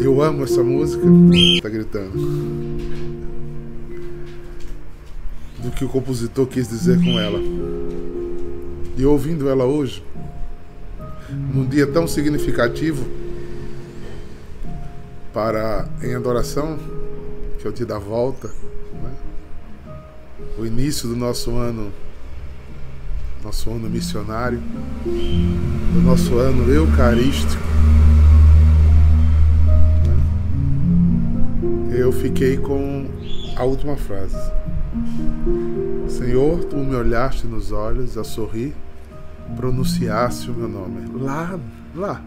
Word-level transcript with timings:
Eu 0.00 0.22
amo 0.22 0.44
essa 0.44 0.62
música. 0.62 1.04
Tá 1.62 1.68
gritando. 1.68 2.12
Do 5.58 5.70
que 5.70 5.84
o 5.84 5.88
compositor 5.88 6.46
quis 6.46 6.68
dizer 6.68 6.98
com 6.98 7.20
ela. 7.20 7.38
E 8.96 9.04
ouvindo 9.04 9.48
ela 9.48 9.66
hoje, 9.66 10.02
num 11.30 11.66
dia 11.66 11.86
tão 11.86 12.08
significativo 12.08 13.06
para 15.34 15.86
em 16.02 16.14
adoração, 16.14 16.78
que 17.58 17.66
é 17.66 17.70
o 17.70 17.72
dia 17.72 17.86
da 17.86 17.98
volta, 17.98 18.48
né? 18.48 19.12
o 20.58 20.64
início 20.64 21.08
do 21.08 21.16
nosso 21.16 21.56
ano, 21.56 21.92
nosso 23.44 23.70
ano 23.70 23.88
missionário, 23.88 24.60
do 25.04 26.00
nosso 26.02 26.38
ano 26.38 26.72
eucarístico. 26.72 27.69
Eu 32.00 32.12
fiquei 32.12 32.56
com 32.56 33.06
a 33.56 33.64
última 33.64 33.96
frase. 33.96 34.36
Senhor, 36.08 36.64
tu 36.64 36.76
me 36.76 36.94
olhaste 36.94 37.46
nos 37.46 37.72
olhos 37.72 38.16
a 38.16 38.24
sorrir 38.24 38.74
pronunciasse 39.56 40.50
o 40.50 40.54
meu 40.54 40.68
nome. 40.68 41.06
Lá, 41.22 41.58
lá. 41.94 42.22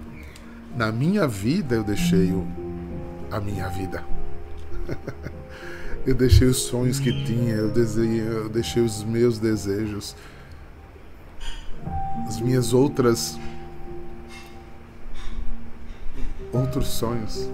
Na 0.76 0.92
minha 0.92 1.28
vida 1.28 1.76
eu 1.76 1.84
deixei 1.84 2.32
o, 2.32 2.46
a 3.32 3.40
minha 3.40 3.68
vida. 3.70 4.04
eu 6.06 6.16
deixei 6.16 6.48
os 6.48 6.58
sonhos 6.58 7.00
que 7.00 7.24
tinha, 7.24 7.56
eu, 7.56 7.72
eu 7.74 8.50
deixei 8.50 8.84
os 8.84 9.04
meus 9.04 9.40
desejos, 9.40 10.16
as 12.28 12.40
minhas 12.40 12.74
outras 12.74 13.40
outros 16.54 16.88
sonhos. 16.88 17.50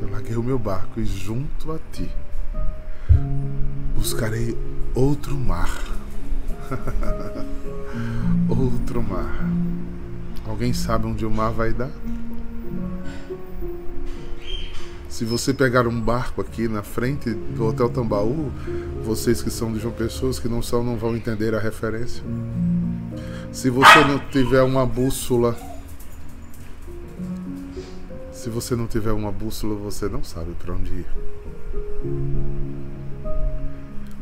Eu 0.00 0.10
larguei 0.10 0.36
o 0.36 0.42
meu 0.42 0.58
barco 0.58 0.98
e 0.98 1.04
junto 1.04 1.70
a 1.70 1.78
ti 1.92 2.10
buscarei 3.94 4.56
outro 4.94 5.36
mar. 5.36 5.84
outro 8.48 9.02
mar. 9.02 9.44
Alguém 10.46 10.72
sabe 10.72 11.06
onde 11.06 11.26
o 11.26 11.30
mar 11.30 11.50
vai 11.50 11.72
dar? 11.72 11.90
Se 15.08 15.24
você 15.24 15.52
pegar 15.52 15.86
um 15.88 16.00
barco 16.00 16.40
aqui 16.40 16.68
na 16.68 16.82
frente 16.82 17.34
do 17.34 17.66
Hotel 17.66 17.88
Tambaú, 17.88 18.52
vocês 19.02 19.42
que 19.42 19.50
são 19.50 19.72
de 19.72 19.80
João 19.80 19.92
Pessoa, 19.92 20.32
que 20.32 20.48
não 20.48 20.62
são, 20.62 20.84
não 20.84 20.96
vão 20.96 21.16
entender 21.16 21.54
a 21.54 21.58
referência. 21.58 22.22
Se 23.50 23.68
você 23.68 24.04
não 24.04 24.18
tiver 24.30 24.62
uma 24.62 24.86
bússola, 24.86 25.56
se 28.38 28.48
você 28.48 28.76
não 28.76 28.86
tiver 28.86 29.10
uma 29.10 29.32
bússola, 29.32 29.74
você 29.74 30.08
não 30.08 30.22
sabe 30.22 30.54
para 30.54 30.72
onde 30.72 30.92
ir. 30.92 31.06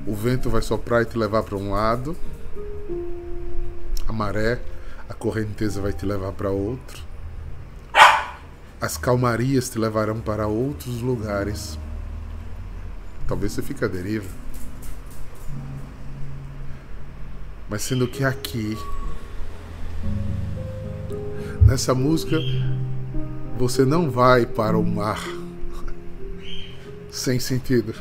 O 0.06 0.14
vento 0.14 0.48
vai 0.48 0.62
soprar 0.62 1.03
e 1.03 1.05
te 1.05 1.19
levar 1.19 1.42
para 1.42 1.55
um 1.55 1.72
lado, 1.72 2.17
a 4.09 4.12
maré, 4.14 4.59
a 5.06 5.12
correnteza 5.12 5.82
vai 5.82 5.93
te 5.93 6.06
levar 6.06 6.32
para 6.32 6.49
outro. 6.49 7.03
As 8.81 8.97
calmarias 8.97 9.69
te 9.69 9.78
levarão 9.78 10.19
para 10.19 10.47
outros 10.47 11.03
lugares. 11.03 11.78
Talvez 13.28 13.53
você 13.53 13.60
fique 13.60 13.84
à 13.84 13.88
deriva. 13.88 14.31
Mas 17.69 17.82
sendo 17.82 18.09
que 18.09 18.25
aqui, 18.25 18.78
nessa 21.66 21.94
música, 21.94 22.38
você 23.59 23.84
não 23.84 24.11
vai 24.11 24.47
para 24.47 24.78
o 24.78 24.84
mar 24.84 25.22
sem 27.11 27.41
sentido. 27.41 27.94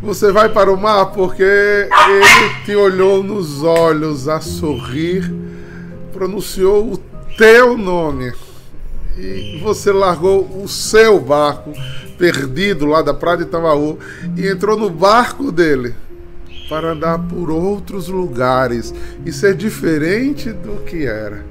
Você 0.00 0.30
vai 0.30 0.48
para 0.48 0.72
o 0.72 0.76
mar 0.76 1.06
porque 1.06 1.42
ele 1.42 2.64
te 2.64 2.74
olhou 2.74 3.22
nos 3.22 3.64
olhos 3.64 4.28
a 4.28 4.40
sorrir, 4.40 5.28
pronunciou 6.12 6.92
o 6.92 6.98
teu 7.36 7.76
nome 7.76 8.32
e 9.16 9.60
você 9.60 9.90
largou 9.90 10.62
o 10.62 10.68
seu 10.68 11.18
barco 11.18 11.72
perdido 12.16 12.86
lá 12.86 13.02
da 13.02 13.12
Praia 13.12 13.38
de 13.38 13.42
Itamaú 13.44 13.98
e 14.36 14.46
entrou 14.46 14.78
no 14.78 14.88
barco 14.88 15.50
dele 15.50 15.94
para 16.68 16.92
andar 16.92 17.18
por 17.18 17.50
outros 17.50 18.08
lugares 18.08 18.94
e 19.26 19.32
ser 19.32 19.54
diferente 19.54 20.52
do 20.52 20.84
que 20.84 21.06
era. 21.06 21.44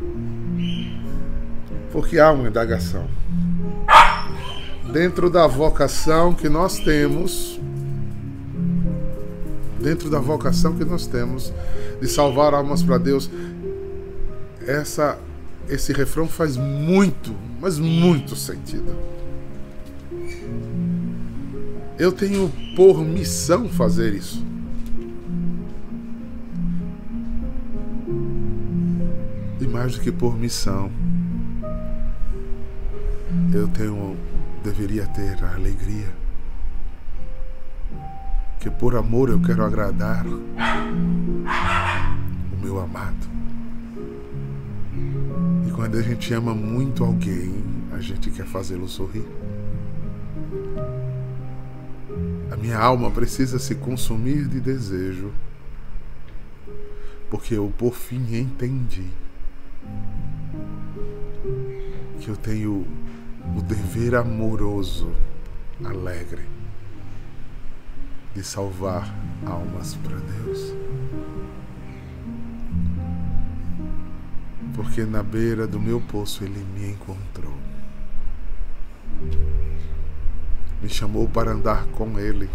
Porque 1.97 2.19
há 2.19 2.31
uma 2.31 2.47
indagação. 2.47 3.07
Dentro 4.93 5.31
da 5.31 5.47
vocação 5.47 6.31
que 6.31 6.47
nós 6.47 6.77
temos, 6.77 7.59
dentro 9.81 10.07
da 10.07 10.19
vocação 10.19 10.75
que 10.75 10.85
nós 10.85 11.07
temos 11.07 11.51
de 11.99 12.07
salvar 12.07 12.53
almas 12.53 12.83
para 12.83 12.99
Deus, 12.99 13.31
essa 14.67 15.17
esse 15.67 15.91
refrão 15.91 16.27
faz 16.27 16.55
muito, 16.55 17.33
mas 17.59 17.79
muito 17.79 18.35
sentido. 18.35 18.95
Eu 21.97 22.11
tenho 22.11 22.53
por 22.75 23.03
missão 23.03 23.67
fazer 23.69 24.13
isso. 24.13 24.45
E 29.59 29.65
mais 29.65 29.95
do 29.95 30.01
que 30.01 30.11
por 30.11 30.37
missão, 30.37 30.91
eu 33.53 33.67
tenho 33.67 34.17
deveria 34.63 35.05
ter 35.07 35.43
a 35.43 35.55
alegria 35.55 36.07
que 38.59 38.69
por 38.69 38.95
amor 38.95 39.29
eu 39.29 39.39
quero 39.41 39.63
agradar 39.63 40.25
o 40.25 40.41
meu 42.61 42.79
amado. 42.79 43.27
E 45.65 45.71
quando 45.71 45.97
a 45.97 46.01
gente 46.01 46.33
ama 46.33 46.53
muito 46.55 47.03
alguém, 47.03 47.63
a 47.91 47.99
gente 47.99 48.31
quer 48.31 48.45
fazê-lo 48.45 48.87
sorrir. 48.87 49.25
A 52.51 52.57
minha 52.57 52.77
alma 52.77 53.11
precisa 53.11 53.59
se 53.59 53.75
consumir 53.75 54.47
de 54.47 54.59
desejo, 54.59 55.31
porque 57.29 57.53
eu 57.53 57.71
por 57.77 57.93
fim 57.93 58.35
entendi 58.35 59.07
que 62.19 62.27
eu 62.29 62.35
tenho 62.35 62.85
o 63.55 63.61
dever 63.61 64.15
amoroso, 64.15 65.11
alegre, 65.83 66.43
de 68.33 68.43
salvar 68.43 69.13
almas 69.45 69.95
para 69.95 70.17
Deus. 70.17 70.73
Porque 74.75 75.03
na 75.03 75.23
beira 75.23 75.65
do 75.65 75.79
meu 75.79 75.99
poço 76.01 76.43
ele 76.43 76.63
me 76.75 76.91
encontrou. 76.91 77.57
Me 80.81 80.89
chamou 80.89 81.27
para 81.27 81.51
andar 81.51 81.85
com 81.87 82.19
ele. 82.19 82.49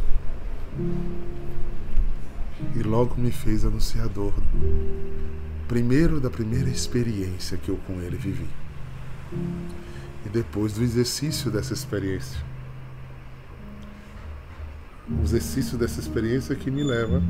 E 2.77 2.83
logo 2.83 3.21
me 3.21 3.33
fez 3.33 3.65
anunciador, 3.65 4.33
primeiro 5.67 6.21
da 6.21 6.31
primeira 6.31 6.71
experiência 6.71 7.59
que 7.59 7.69
eu 7.69 7.77
com 7.87 8.01
ele 8.01 8.17
vivi. 8.17 8.49
E 10.25 10.29
depois 10.29 10.75
do 10.75 10.83
exercício 10.83 11.51
dessa 11.51 11.73
experiência. 11.73 12.41
O 15.11 15.23
exercício 15.23 15.77
dessa 15.77 16.01
experiência 16.01 16.55
que 16.55 16.71
me 16.71 16.85
leva 16.85 17.23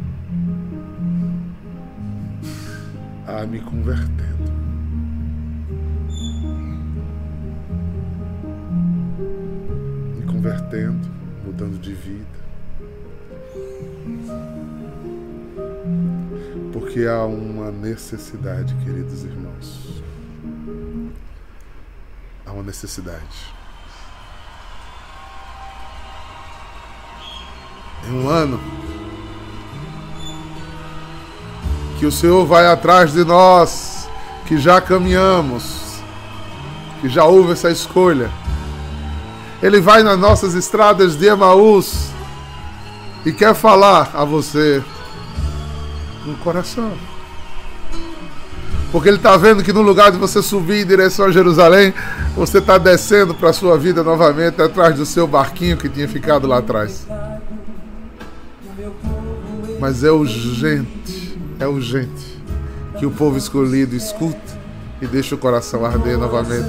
a 3.27 3.47
me 3.47 3.61
convertendo. 3.61 4.53
Me 10.19 10.27
convertendo, 10.27 11.09
mudando 11.45 11.81
de 11.81 11.95
vida. 11.95 12.43
Porque 16.73 17.07
há 17.07 17.25
uma 17.25 17.71
necessidade, 17.71 18.75
queridos 18.85 19.25
irmãos. 19.25 20.03
Há 22.53 22.55
uma 22.55 22.63
necessidade. 22.63 23.53
em 28.07 28.13
um 28.13 28.29
ano 28.29 28.61
que 31.99 32.07
o 32.07 32.13
Senhor 32.13 32.45
vai 32.45 32.67
atrás 32.67 33.13
de 33.13 33.25
nós, 33.25 34.09
que 34.47 34.59
já 34.59 34.81
caminhamos, 34.81 36.01
que 37.01 37.09
já 37.09 37.25
houve 37.25 37.53
essa 37.53 37.71
escolha. 37.71 38.31
Ele 39.63 39.81
vai 39.81 40.03
nas 40.03 40.19
nossas 40.19 40.55
estradas 40.55 41.17
de 41.17 41.27
Emaús 41.27 42.09
e 43.25 43.33
quer 43.33 43.55
falar 43.55 44.11
a 44.15 44.25
você 44.25 44.83
no 46.27 46.37
coração. 46.39 46.93
Porque 48.93 49.09
ele 49.09 49.17
está 49.17 49.39
vendo 49.39 49.65
que 49.65 49.73
no 49.73 49.81
lugar 49.81 50.13
de 50.13 50.19
você 50.19 50.43
subir 50.43 50.83
em 50.83 50.87
direção 50.87 51.25
a 51.25 51.33
Jerusalém, 51.33 51.95
você 52.37 52.59
está 52.59 52.77
descendo 52.77 53.35
para 53.35 53.49
a 53.49 53.53
sua 53.55 53.79
vida 53.79 54.05
novamente 54.05 54.61
atrás 54.61 54.95
do 54.95 55.07
seu 55.07 55.27
barquinho 55.27 55.79
que 55.79 55.89
tinha 55.89 56.07
ficado 56.07 56.47
lá 56.47 56.59
atrás. 56.59 57.07
Mas 59.81 60.05
é 60.05 60.11
urgente, 60.13 61.39
é 61.59 61.67
urgente 61.67 62.39
que 62.99 63.07
o 63.07 63.11
povo 63.11 63.39
escolhido 63.39 63.97
escute 63.97 64.39
e 65.01 65.07
deixe 65.07 65.35
o 65.35 65.39
coração 65.39 65.87
arder 65.87 66.19
novamente. 66.19 66.69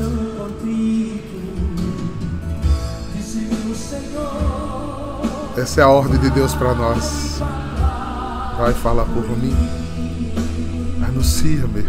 Essa 5.58 5.82
é 5.82 5.84
a 5.84 5.90
ordem 5.90 6.20
de 6.20 6.30
Deus 6.30 6.56
para 6.56 6.74
nós. 6.74 7.40
Vai 8.58 8.74
falar 8.74 9.06
por 9.06 9.30
mim. 9.38 9.83
Anuncia-me. 11.24 11.86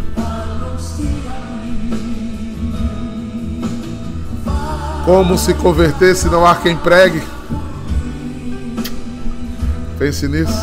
Como 5.05 5.37
se 5.37 5.53
converter 5.55 6.15
se 6.15 6.29
não 6.29 6.47
há 6.47 6.55
quem 6.55 6.77
pregue? 6.77 7.21
Pense 9.99 10.29
nisso. 10.29 10.55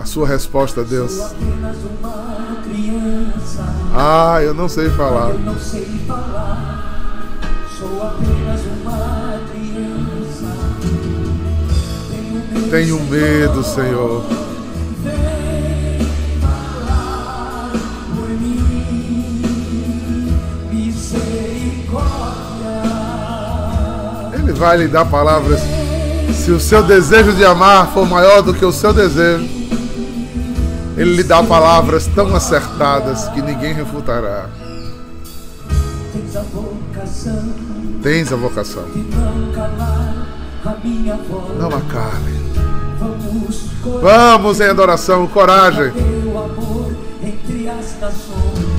A 0.00 0.04
sua 0.04 0.26
resposta 0.26 0.82
Deus. 0.82 1.32
Ah, 3.94 4.42
eu 4.42 4.52
não 4.52 4.68
sei 4.68 4.90
falar. 4.90 5.30
Sou 7.78 8.02
apenas 8.02 8.60
uma 8.82 9.17
Tenho 12.70 13.00
medo, 13.04 13.62
Senhor. 13.64 14.24
Ele 24.34 24.52
vai 24.52 24.76
lhe 24.76 24.88
dar 24.88 25.04
palavras. 25.06 25.60
Se 26.34 26.50
o 26.50 26.60
seu 26.60 26.82
desejo 26.82 27.32
de 27.32 27.44
amar 27.44 27.92
for 27.92 28.06
maior 28.06 28.42
do 28.42 28.54
que 28.54 28.64
o 28.64 28.72
seu 28.72 28.92
desejo, 28.92 29.44
ele 30.96 31.16
lhe 31.16 31.22
dá 31.22 31.42
palavras 31.42 32.06
tão 32.06 32.34
acertadas 32.34 33.28
que 33.28 33.40
ninguém 33.40 33.72
refutará. 33.72 34.48
Tens 38.02 38.32
a 38.32 38.36
vocação. 38.36 38.84
Não 41.58 41.68
acale. 41.68 42.37
Vamos 44.02 44.60
em 44.60 44.68
adoração, 44.68 45.26
coragem. 45.26 45.92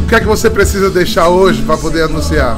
O 0.04 0.08
que 0.08 0.16
é 0.16 0.20
que 0.20 0.26
você 0.26 0.50
precisa 0.50 0.90
deixar 0.90 1.28
hoje 1.30 1.62
para 1.62 1.78
poder 1.78 2.04
anunciar? 2.04 2.58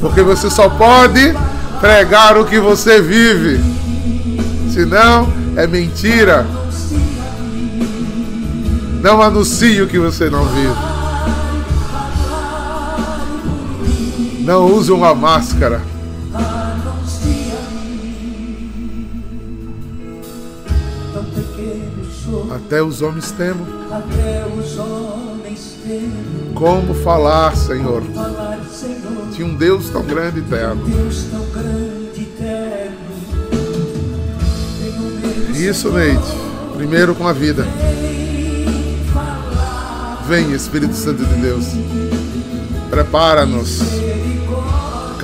Porque 0.00 0.22
você 0.22 0.50
só 0.50 0.68
pode 0.68 1.34
pregar 1.80 2.36
o 2.38 2.44
que 2.44 2.58
você 2.58 3.00
vive. 3.00 3.60
Senão 4.72 5.32
é 5.56 5.66
mentira. 5.66 6.46
Não 9.02 9.20
anuncie 9.22 9.82
o 9.82 9.86
que 9.86 9.98
você 9.98 10.30
não 10.30 10.44
vive. 10.46 10.74
Não 14.44 14.66
use 14.66 14.92
uma 14.92 15.14
máscara. 15.14 15.80
Até 22.66 22.82
os 22.82 23.02
homens 23.02 23.30
temam. 23.32 23.66
Como 26.54 26.94
falar, 26.94 27.54
Senhor, 27.56 28.02
de 29.32 29.42
um 29.42 29.54
Deus 29.54 29.90
tão 29.90 30.02
grande 30.02 30.40
e 30.40 30.42
eterno. 30.42 30.82
Isso, 35.54 35.90
Neide. 35.92 36.44
Primeiro 36.76 37.14
com 37.14 37.28
a 37.28 37.32
vida. 37.32 37.66
Vem, 40.26 40.52
Espírito 40.52 40.94
Santo 40.94 41.24
de 41.24 41.34
Deus. 41.34 41.66
Prepara-nos 42.90 43.80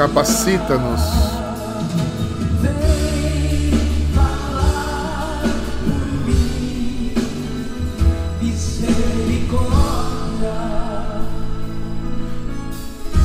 capacita-nos. 0.01 1.40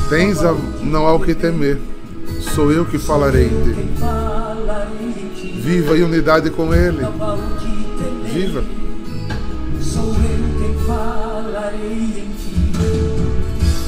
Tens 0.10 0.44
a, 0.44 0.56
não 0.82 1.08
há 1.08 1.14
o 1.14 1.20
que 1.20 1.34
temer, 1.34 1.80
sou 2.54 2.72
eu 2.72 2.86
que 2.86 2.98
falarei 2.98 3.46
em 3.48 3.74
ti. 5.34 5.62
Viva 5.62 5.98
em 5.98 6.04
unidade 6.04 6.50
com 6.50 6.74
Ele. 6.74 7.06
Viva. 8.32 8.64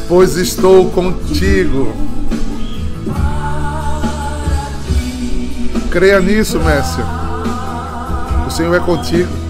Pois 0.08 0.38
estou 0.38 0.90
contigo 0.90 1.94
Creia 5.98 6.20
nisso, 6.20 6.60
Mércia. 6.60 7.04
O 8.46 8.52
Senhor 8.52 8.76
é 8.76 8.80
contigo. 8.80 9.47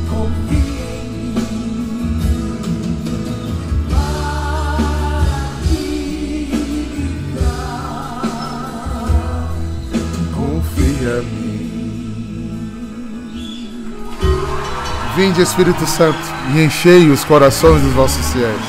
Vinde, 15.18 15.42
Espírito 15.42 15.84
Santo, 15.88 16.20
e 16.54 16.64
enchei 16.64 17.10
os 17.10 17.24
corações 17.24 17.82
dos 17.82 17.92
vossos 17.94 18.24
fiéis. 18.32 18.62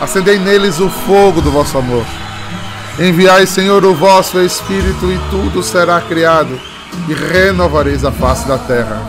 Acendei 0.00 0.38
neles 0.38 0.78
o 0.78 0.88
fogo 0.88 1.40
do 1.40 1.50
vosso 1.50 1.76
amor. 1.76 2.06
Enviai, 3.00 3.48
Senhor, 3.48 3.84
o 3.84 3.92
vosso 3.92 4.38
Espírito, 4.38 5.10
e 5.10 5.18
tudo 5.28 5.60
será 5.60 6.00
criado 6.02 6.56
e 7.08 7.14
renovareis 7.14 8.04
a 8.04 8.12
face 8.12 8.46
da 8.46 8.58
terra. 8.58 9.02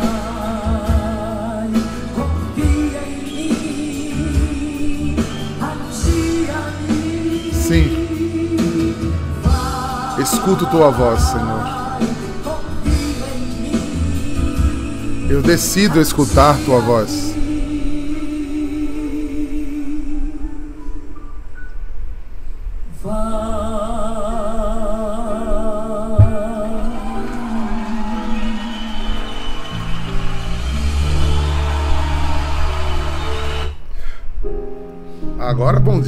Sim, 7.54 8.08
escuto 10.18 10.66
tua 10.66 10.90
voz, 10.90 11.22
Senhor. 11.22 11.71
Eu 15.32 15.42
decido 15.42 16.02
escutar 16.02 16.58
tua 16.66 16.82
voz. 16.82 17.32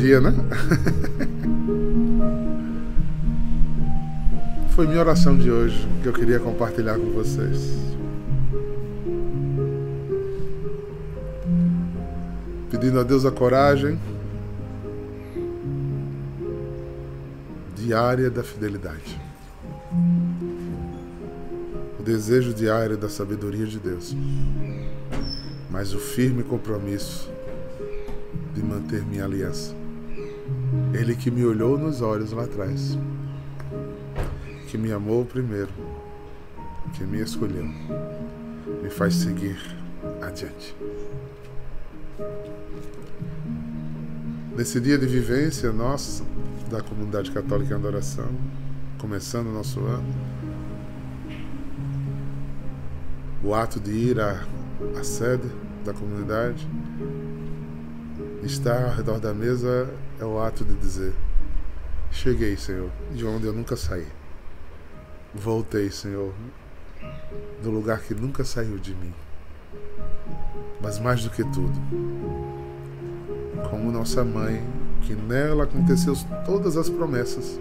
dia, 0.03 0.20
né? 0.20 0.36
Foi 4.75 4.86
minha 4.86 5.00
oração 5.00 5.38
de 5.38 5.50
hoje 5.50 5.88
que 6.01 6.10
eu 6.10 6.13
queria 6.13 6.39
compartilhar 6.39 6.98
com 6.98 7.10
vocês. 7.12 7.94
Pedindo 12.84 13.00
a 13.00 13.04
Deus 13.04 13.25
a 13.25 13.32
coragem 13.32 13.98
diária 17.78 18.30
da 18.30 18.44
fidelidade. 18.44 19.22
O 21.98 22.04
desejo 22.04 22.54
diário 22.54 22.98
da 22.98 23.08
sabedoria 23.08 23.66
de 23.66 23.80
Deus. 23.80 24.13
Mas 25.72 25.94
o 25.94 25.98
firme 25.98 26.44
compromisso 26.44 27.32
de 28.54 28.62
manter 28.62 29.02
minha 29.06 29.24
aliança. 29.24 29.74
Ele 30.94 31.16
que 31.16 31.32
me 31.32 31.46
olhou 31.46 31.78
nos 31.78 32.02
olhos 32.02 32.34
lá 32.34 32.44
atrás, 32.44 32.98
que 34.68 34.78
me 34.78 34.92
amou 34.92 35.24
primeiro, 35.24 35.72
que 36.92 37.06
me 37.06 37.22
escolheu, 37.22 37.63
me 38.84 38.90
faz 38.90 39.16
seguir 39.16 39.58
adiante. 40.22 40.75
Nesse 44.55 44.79
dia 44.79 45.00
de 45.00 45.07
vivência 45.07 45.72
nossa, 45.72 46.24
da 46.69 46.79
comunidade 46.79 47.31
católica 47.31 47.74
em 47.74 47.75
adoração, 47.75 48.29
começando 49.00 49.48
o 49.48 49.51
nosso 49.51 49.79
ano, 49.79 50.13
o 53.43 53.55
ato 53.55 53.79
de 53.79 53.89
ir 53.89 54.19
à, 54.19 54.45
à 54.95 55.03
sede 55.03 55.50
da 55.83 55.91
comunidade, 55.91 56.69
estar 58.43 58.83
ao 58.83 58.91
redor 58.91 59.19
da 59.19 59.33
mesa 59.33 59.91
é 60.19 60.24
o 60.24 60.39
ato 60.39 60.63
de 60.63 60.75
dizer: 60.75 61.13
Cheguei, 62.12 62.55
Senhor, 62.55 62.91
de 63.12 63.25
onde 63.25 63.48
eu 63.48 63.53
nunca 63.53 63.75
saí. 63.75 64.07
Voltei, 65.33 65.89
Senhor, 65.89 66.31
do 67.63 67.72
lugar 67.72 68.01
que 68.01 68.13
nunca 68.13 68.45
saiu 68.45 68.77
de 68.77 68.93
mim. 68.93 69.15
Mas 70.79 71.00
mais 71.00 71.24
do 71.24 71.31
que 71.31 71.43
tudo, 71.43 71.74
como 73.74 73.92
nossa 73.92 74.24
mãe, 74.24 74.63
que 75.01 75.15
nela 75.15 75.63
aconteceu 75.63 76.15
todas 76.46 76.77
as 76.77 76.89
promessas, 76.89 77.60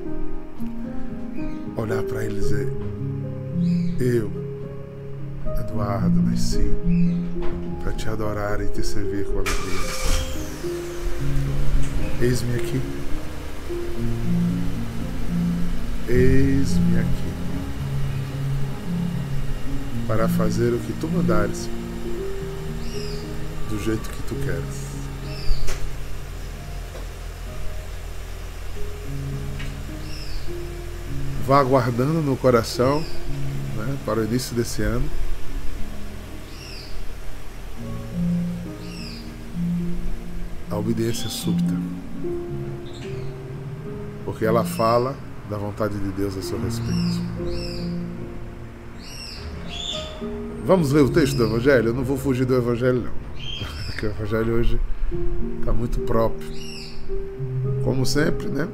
olhar 1.75 2.03
para 2.03 2.23
ele 2.23 2.37
e 2.37 2.41
dizer: 2.41 2.73
Eu, 3.99 4.31
Eduardo, 5.59 6.21
nasci 6.21 6.71
para 7.83 7.93
te 7.93 8.11
adorar 8.11 8.61
e 8.61 8.67
te 8.67 8.85
servir 8.85 9.25
com 9.25 9.39
alegria. 9.39 9.81
Eis-me 12.21 12.57
aqui. 12.57 12.83
Eis-me 16.11 16.99
aqui 16.99 17.33
para 20.07 20.29
fazer 20.29 20.75
o 20.75 20.79
que 20.79 20.93
tu 20.93 21.09
mandares, 21.09 21.71
do 23.71 23.83
jeito 23.83 24.11
que 24.11 24.23
tu 24.25 24.35
queres. 24.45 24.92
Vá 31.53 31.61
aguardando 31.61 32.23
no 32.23 32.35
coração 32.35 33.05
né, 33.77 33.99
para 34.07 34.21
o 34.21 34.25
início 34.25 34.57
desse 34.57 34.81
ano. 34.81 35.05
A 40.71 40.77
obediência 40.77 41.29
súbita. 41.29 41.75
Porque 44.25 44.47
ela 44.47 44.65
fala 44.65 45.15
da 45.51 45.59
vontade 45.59 45.93
de 45.99 46.09
Deus 46.13 46.39
a 46.39 46.41
seu 46.41 46.59
respeito. 46.59 47.21
Vamos 50.65 50.91
ler 50.93 51.03
o 51.03 51.11
texto 51.11 51.37
do 51.37 51.45
Evangelho? 51.45 51.89
Eu 51.89 51.95
não 51.95 52.03
vou 52.03 52.17
fugir 52.17 52.47
do 52.47 52.57
Evangelho, 52.57 53.03
não. 53.03 53.13
Porque 53.89 54.07
o 54.07 54.11
Evangelho 54.11 54.55
hoje 54.55 54.81
está 55.61 55.71
muito 55.71 56.01
próprio. 56.01 56.51
Como 57.85 58.07
sempre, 58.07 58.49
né? 58.49 58.67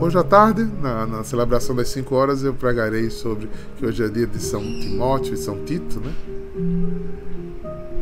Hoje 0.00 0.18
à 0.18 0.24
tarde, 0.24 0.68
na, 0.80 1.06
na, 1.06 1.24
celebração 1.24 1.74
das 1.76 1.88
5 1.88 2.14
horas, 2.14 2.42
eu 2.42 2.52
pregarei 2.52 3.08
sobre 3.10 3.48
que 3.76 3.86
hoje 3.86 4.02
é 4.04 4.08
dia 4.08 4.26
de 4.26 4.38
São 4.42 4.60
Timóteo 4.60 5.34
e 5.34 5.36
São 5.36 5.64
Tito, 5.64 6.00
né? 6.00 6.12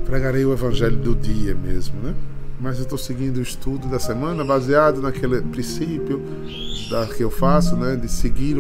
Pregarei 0.07 0.45
o 0.45 0.53
Evangelho 0.53 0.97
do 0.97 1.15
dia 1.15 1.55
mesmo, 1.55 2.01
né? 2.03 2.15
Mas 2.59 2.77
eu 2.79 2.83
estou 2.83 2.99
seguindo 2.99 3.39
o 3.39 3.43
estudo 3.43 3.89
da 3.89 3.99
semana 3.99 4.45
baseado 4.45 5.01
naquele 5.01 5.41
princípio 5.43 6.23
da, 6.91 7.07
que 7.07 7.23
eu 7.23 7.31
faço, 7.31 7.77
né? 7.77 7.97
De 7.97 8.09
seguir 8.09 8.57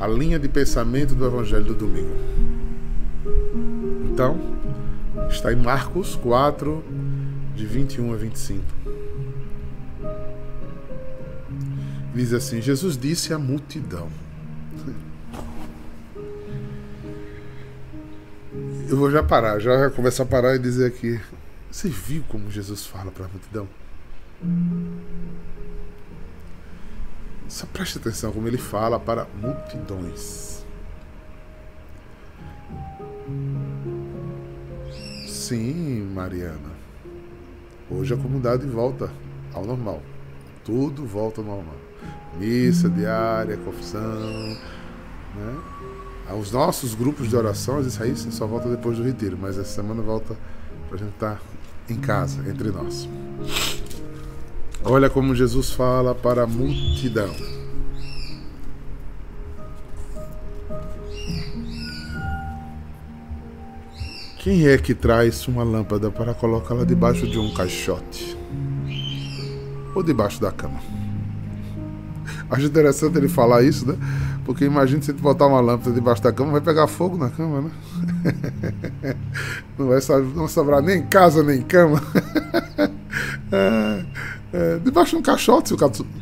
a, 0.00 0.04
a 0.04 0.08
linha 0.08 0.38
de 0.38 0.48
pensamento 0.48 1.14
do 1.14 1.24
Evangelho 1.24 1.64
do 1.64 1.74
domingo. 1.74 2.14
Então, 4.12 4.38
está 5.28 5.52
em 5.52 5.56
Marcos 5.56 6.16
4, 6.16 6.82
de 7.54 7.66
21 7.66 8.12
a 8.12 8.16
25. 8.16 8.79
Diz 12.14 12.32
assim: 12.32 12.60
Jesus 12.60 12.96
disse 12.96 13.32
à 13.32 13.38
multidão. 13.38 14.08
Eu 18.88 18.96
vou 18.96 19.10
já 19.10 19.22
parar, 19.22 19.60
já 19.60 19.88
começar 19.90 20.24
a 20.24 20.26
parar 20.26 20.56
e 20.56 20.58
dizer 20.58 20.86
aqui. 20.86 21.20
Você 21.70 21.88
viu 21.88 22.24
como 22.28 22.50
Jesus 22.50 22.84
fala 22.84 23.12
para 23.12 23.26
a 23.26 23.28
multidão? 23.28 23.68
Só 27.48 27.66
preste 27.66 27.98
atenção 27.98 28.32
como 28.32 28.48
ele 28.48 28.58
fala 28.58 28.98
para 28.98 29.26
multidões. 29.40 30.64
Sim, 35.26 36.02
Mariana. 36.12 36.70
Hoje 37.88 38.14
a 38.14 38.16
comunidade 38.16 38.66
volta 38.66 39.12
ao 39.52 39.64
normal. 39.64 40.02
Tudo 40.64 41.06
volta 41.06 41.40
ao 41.40 41.46
normal. 41.46 41.89
Missa 42.38 42.88
diária, 42.88 43.56
confissão, 43.58 44.56
né? 45.34 45.56
Os 46.38 46.52
nossos 46.52 46.94
grupos 46.94 47.28
de 47.28 47.36
oração, 47.36 47.80
isso 47.80 48.00
aí 48.02 48.14
só 48.16 48.46
volta 48.46 48.68
depois 48.68 48.96
do 48.96 49.02
retiro, 49.02 49.36
mas 49.40 49.58
essa 49.58 49.82
semana 49.82 50.00
volta 50.00 50.36
para 50.88 50.96
a 50.96 50.98
gente 50.98 51.14
estar 51.14 51.34
tá 51.34 51.40
em 51.88 51.96
casa, 51.96 52.48
entre 52.48 52.70
nós. 52.70 53.08
Olha 54.84 55.10
como 55.10 55.34
Jesus 55.34 55.72
fala 55.72 56.14
para 56.14 56.44
a 56.44 56.46
multidão. 56.46 57.34
Quem 64.38 64.68
é 64.68 64.78
que 64.78 64.94
traz 64.94 65.46
uma 65.48 65.62
lâmpada 65.62 66.10
para 66.10 66.32
colocá-la 66.32 66.84
debaixo 66.84 67.26
de 67.26 67.38
um 67.38 67.52
caixote? 67.52 68.34
Ou 69.94 70.02
debaixo 70.02 70.40
da 70.40 70.50
cama? 70.50 70.80
Acho 72.50 72.66
interessante 72.66 73.16
ele 73.16 73.28
falar 73.28 73.62
isso, 73.62 73.86
né? 73.86 73.96
Porque 74.44 74.64
imagina 74.64 75.00
se 75.02 75.12
tu 75.12 75.22
botar 75.22 75.46
uma 75.46 75.60
lâmpada 75.60 75.92
debaixo 75.92 76.22
da 76.22 76.32
cama, 76.32 76.52
vai 76.52 76.60
pegar 76.60 76.86
fogo 76.86 77.16
na 77.16 77.30
cama, 77.30 77.62
né? 77.62 77.70
Não 79.78 79.86
vai 79.86 80.00
não 80.34 80.48
sobrar 80.48 80.82
nem 80.82 81.06
casa 81.06 81.42
nem 81.42 81.62
cama. 81.62 82.00
É, 83.52 84.04
é, 84.52 84.78
debaixo 84.78 85.10
de 85.10 85.16
um 85.16 85.22
caixote, 85.22 85.70
se 85.70 85.74
o 85.74 85.78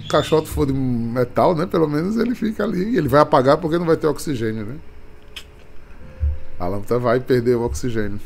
caixote 0.08 0.48
for 0.48 0.66
de 0.66 0.72
metal, 0.72 1.54
né? 1.54 1.66
Pelo 1.66 1.86
menos 1.86 2.16
ele 2.16 2.34
fica 2.34 2.64
ali. 2.64 2.96
Ele 2.96 3.06
vai 3.06 3.20
apagar 3.20 3.58
porque 3.58 3.76
não 3.76 3.84
vai 3.84 3.98
ter 3.98 4.06
oxigênio, 4.06 4.64
né? 4.64 4.76
a 6.58 6.66
lâmpada 6.66 6.98
vai 6.98 7.20
perder 7.20 7.56
o 7.56 7.62
oxigênio. 7.62 8.20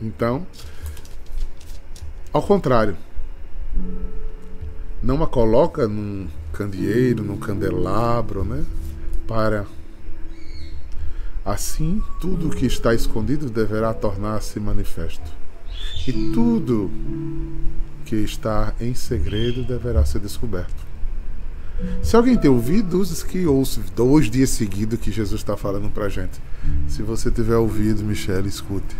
Então, 0.00 0.46
ao 2.32 2.42
contrário, 2.42 2.96
não 5.02 5.22
a 5.22 5.26
coloca 5.26 5.86
num 5.86 6.28
candeeiro, 6.52 7.22
num 7.22 7.36
candelabro, 7.36 8.44
né? 8.44 8.64
Para 9.26 9.66
assim 11.44 12.02
tudo 12.20 12.50
que 12.50 12.66
está 12.66 12.94
escondido 12.94 13.48
deverá 13.48 13.94
tornar-se 13.94 14.58
manifesto. 14.60 15.30
E 16.06 16.32
tudo 16.32 16.90
que 18.04 18.16
está 18.16 18.74
em 18.80 18.94
segredo 18.94 19.62
deverá 19.64 20.04
ser 20.04 20.20
descoberto. 20.20 20.88
Se 22.02 22.16
alguém 22.16 22.36
tem 22.36 22.50
ouvidos, 22.50 23.22
que 23.22 23.46
ouça 23.46 23.80
dois 23.94 24.28
dias 24.30 24.50
seguidos 24.50 24.98
que 24.98 25.12
Jesus 25.12 25.40
está 25.40 25.56
falando 25.56 25.90
para 25.90 26.08
gente. 26.08 26.40
Se 26.88 27.02
você 27.02 27.30
tiver 27.30 27.56
ouvido, 27.56 28.02
Michelle, 28.02 28.48
escute. 28.48 28.96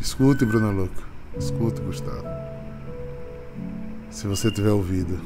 Escute, 0.00 0.46
Bruna 0.46 0.70
Louca. 0.70 1.02
Escute, 1.38 1.80
Gustavo. 1.82 2.51
Se 4.12 4.28
você 4.28 4.50
tiver 4.50 4.70
ouvido. 4.70 5.18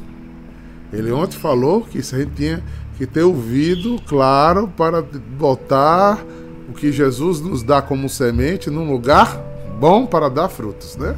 Ele 0.92 1.12
ontem 1.12 1.36
falou 1.36 1.82
que 1.82 1.98
a 1.98 2.02
gente 2.02 2.30
tinha 2.34 2.64
que 2.96 3.06
ter 3.06 3.22
ouvido, 3.22 4.00
claro, 4.06 4.68
para 4.68 5.02
botar 5.02 6.24
o 6.68 6.72
que 6.72 6.90
Jesus 6.90 7.40
nos 7.40 7.62
dá 7.62 7.82
como 7.82 8.08
semente 8.08 8.70
num 8.70 8.90
lugar 8.90 9.38
bom 9.78 10.06
para 10.06 10.30
dar 10.30 10.48
frutos, 10.48 10.96
né? 10.96 11.14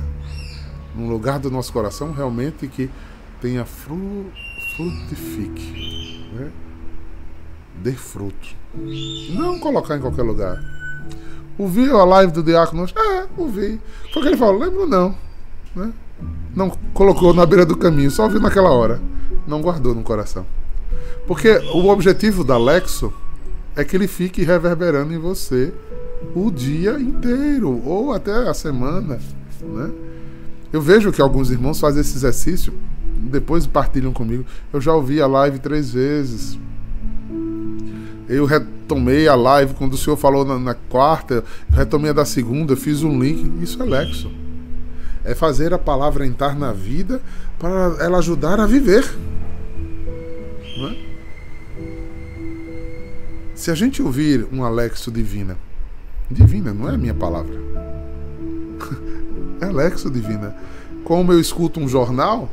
Num 0.96 1.08
lugar 1.08 1.38
do 1.38 1.50
nosso 1.50 1.72
coração 1.72 2.10
realmente 2.10 2.66
que 2.66 2.90
tenha 3.40 3.64
fruto 3.64 4.32
frutifique, 4.78 6.24
né? 6.32 6.52
dê 7.82 7.92
fruto. 7.92 8.56
Não 9.30 9.58
colocar 9.58 9.96
em 9.96 10.00
qualquer 10.00 10.22
lugar. 10.22 10.56
Ouviu 11.58 11.98
a 11.98 12.04
live 12.04 12.32
do 12.32 12.44
Diácono? 12.44 12.86
É, 12.96 13.26
ouvi. 13.36 13.80
Foi 14.12 14.20
o 14.20 14.22
que 14.22 14.28
ele 14.28 14.36
falou, 14.36 14.60
lembro 14.60 14.86
não. 14.86 15.16
Né? 15.74 15.92
Não 16.54 16.70
colocou 16.92 17.32
na 17.32 17.46
beira 17.46 17.64
do 17.64 17.76
caminho, 17.76 18.10
só 18.10 18.24
ouviu 18.24 18.40
naquela 18.40 18.70
hora. 18.70 19.00
Não 19.46 19.60
guardou 19.60 19.94
no 19.94 20.02
coração. 20.02 20.44
Porque 21.26 21.50
o 21.74 21.88
objetivo 21.88 22.42
da 22.42 22.56
Lexo 22.56 23.12
é 23.76 23.84
que 23.84 23.96
ele 23.96 24.08
fique 24.08 24.42
reverberando 24.42 25.12
em 25.12 25.18
você 25.18 25.72
o 26.34 26.50
dia 26.50 26.98
inteiro, 26.98 27.80
ou 27.84 28.12
até 28.12 28.32
a 28.32 28.54
semana. 28.54 29.20
Né? 29.60 29.90
Eu 30.72 30.80
vejo 30.80 31.12
que 31.12 31.20
alguns 31.20 31.50
irmãos 31.50 31.78
fazem 31.78 32.00
esse 32.00 32.16
exercício, 32.16 32.72
depois 33.16 33.66
partilham 33.66 34.12
comigo. 34.12 34.44
Eu 34.72 34.80
já 34.80 34.94
ouvi 34.94 35.20
a 35.20 35.26
live 35.26 35.58
três 35.58 35.90
vezes. 35.90 36.58
Eu 38.28 38.44
retomei 38.44 39.26
a 39.26 39.34
live 39.34 39.74
quando 39.74 39.94
o 39.94 39.98
senhor 39.98 40.16
falou 40.16 40.44
na, 40.44 40.58
na 40.58 40.74
quarta, 40.74 41.44
retomei 41.70 42.10
a 42.10 42.14
da 42.14 42.24
segunda, 42.24 42.76
fiz 42.76 43.02
um 43.02 43.18
link. 43.18 43.62
Isso 43.62 43.82
é 43.82 43.86
Lexo. 43.86 44.30
É 45.28 45.34
fazer 45.34 45.74
a 45.74 45.78
palavra 45.78 46.26
entrar 46.26 46.56
na 46.56 46.72
vida 46.72 47.20
para 47.58 47.96
ela 48.00 48.16
ajudar 48.16 48.58
a 48.58 48.66
viver. 48.66 49.04
É? 50.78 51.08
Se 53.54 53.70
a 53.70 53.74
gente 53.74 54.02
ouvir 54.02 54.46
um 54.50 54.64
Alexo 54.64 55.10
divina, 55.10 55.58
divina, 56.30 56.72
não 56.72 56.88
é 56.88 56.94
a 56.94 56.98
minha 56.98 57.12
palavra. 57.12 57.52
é 59.60 59.66
Alexo 59.66 60.10
divina. 60.10 60.56
Como 61.04 61.30
eu 61.30 61.38
escuto 61.38 61.78
um 61.78 61.86
jornal, 61.86 62.48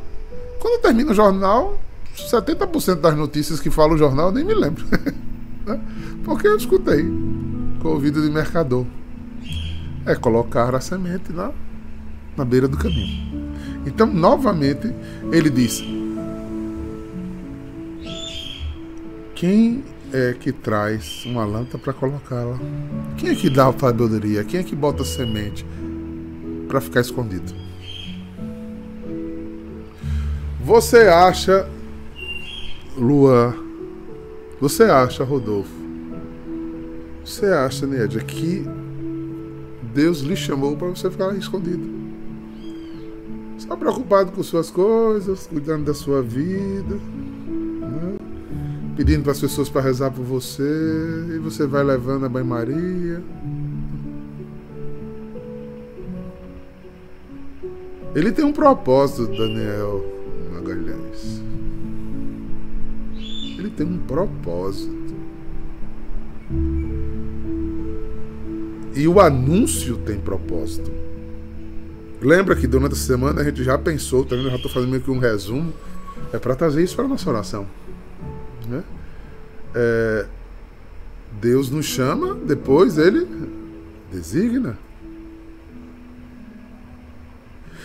quando 0.60 0.82
termina 0.82 1.12
o 1.12 1.14
jornal, 1.14 1.80
70% 2.14 3.00
das 3.00 3.16
notícias 3.16 3.58
que 3.58 3.70
fala 3.70 3.94
o 3.94 3.98
jornal 3.98 4.26
eu 4.26 4.32
nem 4.32 4.44
me 4.44 4.54
lembro. 4.54 4.84
Né? 5.66 5.80
Porque 6.24 6.46
eu 6.46 6.56
escutei 6.56 7.02
com 7.82 7.88
o 7.88 7.92
ouvido 7.94 8.22
de 8.22 8.30
mercador. 8.30 8.86
É 10.04 10.14
colocar 10.14 10.72
a 10.76 10.80
semente 10.80 11.32
na, 11.32 11.50
na 12.36 12.44
beira 12.44 12.68
do 12.68 12.76
caminho. 12.76 13.26
Então, 13.86 14.06
novamente, 14.06 14.92
ele 15.32 15.48
diz: 15.48 15.82
Quem 19.34 19.84
é 20.12 20.32
que 20.32 20.52
traz 20.52 21.24
uma 21.24 21.44
lâmpada 21.44 21.78
para 21.78 21.92
colocá-la? 21.92 22.58
Quem 23.16 23.30
é 23.30 23.34
que 23.34 23.50
dá 23.50 23.68
a 23.68 23.78
sabedoria? 23.78 24.44
Quem 24.44 24.60
é 24.60 24.62
que 24.62 24.74
bota 24.74 25.02
a 25.02 25.06
semente 25.06 25.64
para 26.68 26.80
ficar 26.80 27.00
escondido? 27.00 27.54
Você 30.62 31.02
acha, 31.02 31.68
Luan, 32.96 33.54
você 34.60 34.82
acha, 34.84 35.22
Rodolfo, 35.22 35.70
você 37.24 37.46
acha, 37.46 37.86
Nédia, 37.86 38.20
que 38.20 38.64
Deus 39.94 40.20
lhe 40.20 40.34
chamou 40.34 40.76
para 40.76 40.88
você 40.88 41.10
ficar 41.10 41.32
escondido? 41.36 41.95
Só 43.58 43.76
preocupado 43.76 44.32
com 44.32 44.42
suas 44.42 44.70
coisas, 44.70 45.46
cuidando 45.46 45.84
da 45.84 45.94
sua 45.94 46.22
vida 46.22 46.98
pedindo 48.96 49.22
para 49.22 49.32
as 49.32 49.40
pessoas 49.40 49.68
para 49.68 49.82
rezar 49.82 50.10
por 50.10 50.24
você, 50.24 50.62
e 51.34 51.38
você 51.38 51.66
vai 51.66 51.84
levando 51.84 52.24
a 52.24 52.28
banho-maria. 52.30 53.22
Ele 58.14 58.32
tem 58.32 58.42
um 58.42 58.52
propósito, 58.52 59.26
Daniel 59.26 60.02
Magalhães. 60.50 61.42
Ele 63.58 63.68
tem 63.68 63.86
um 63.86 63.98
propósito. 63.98 64.96
E 68.94 69.06
o 69.06 69.20
anúncio 69.20 69.98
tem 69.98 70.18
propósito. 70.18 70.90
Lembra 72.26 72.56
que 72.56 72.66
durante 72.66 72.94
a 72.94 72.96
semana 72.96 73.40
a 73.40 73.44
gente 73.44 73.62
já 73.62 73.78
pensou, 73.78 74.24
também 74.24 74.46
eu 74.46 74.50
já 74.50 74.56
estou 74.56 74.68
fazendo 74.68 74.90
meio 74.90 75.00
que 75.00 75.12
um 75.12 75.18
resumo, 75.20 75.72
é 76.32 76.38
para 76.40 76.56
trazer 76.56 76.82
isso 76.82 76.96
para 76.96 77.04
a 77.04 77.08
nossa 77.08 77.30
oração. 77.30 77.64
Né? 78.68 78.82
É, 79.72 80.26
Deus 81.40 81.70
nos 81.70 81.86
chama, 81.86 82.34
depois 82.34 82.98
ele 82.98 83.28
designa. 84.10 84.76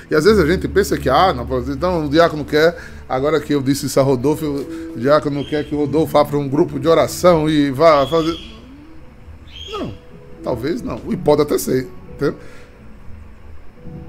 E 0.10 0.16
às 0.16 0.24
vezes 0.24 0.40
a 0.40 0.48
gente 0.48 0.68
pensa 0.68 0.98
que, 0.98 1.08
ah, 1.08 1.32
não, 1.32 1.46
então 1.72 2.08
o 2.08 2.10
diácono 2.10 2.44
quer, 2.44 2.76
agora 3.08 3.40
que 3.40 3.54
eu 3.54 3.62
disse 3.62 3.86
isso 3.86 4.00
a 4.00 4.04
Rodolfo, 4.04 4.44
o 4.96 5.00
diácono 5.00 5.46
quer 5.46 5.66
que 5.66 5.76
o 5.76 5.78
Rodolfo 5.78 6.14
vá 6.14 6.26
para 6.26 6.40
um 6.40 6.50
grupo 6.50 6.80
de 6.80 6.88
oração 6.88 7.48
e 7.48 7.70
vá 7.70 8.08
fazer. 8.08 8.36
Não, 9.72 9.94
talvez 10.44 10.82
não. 10.82 11.00
E 11.10 11.16
pode 11.16 11.44
até 11.44 11.60
ser. 11.60 11.88
Entendeu? 12.16 12.36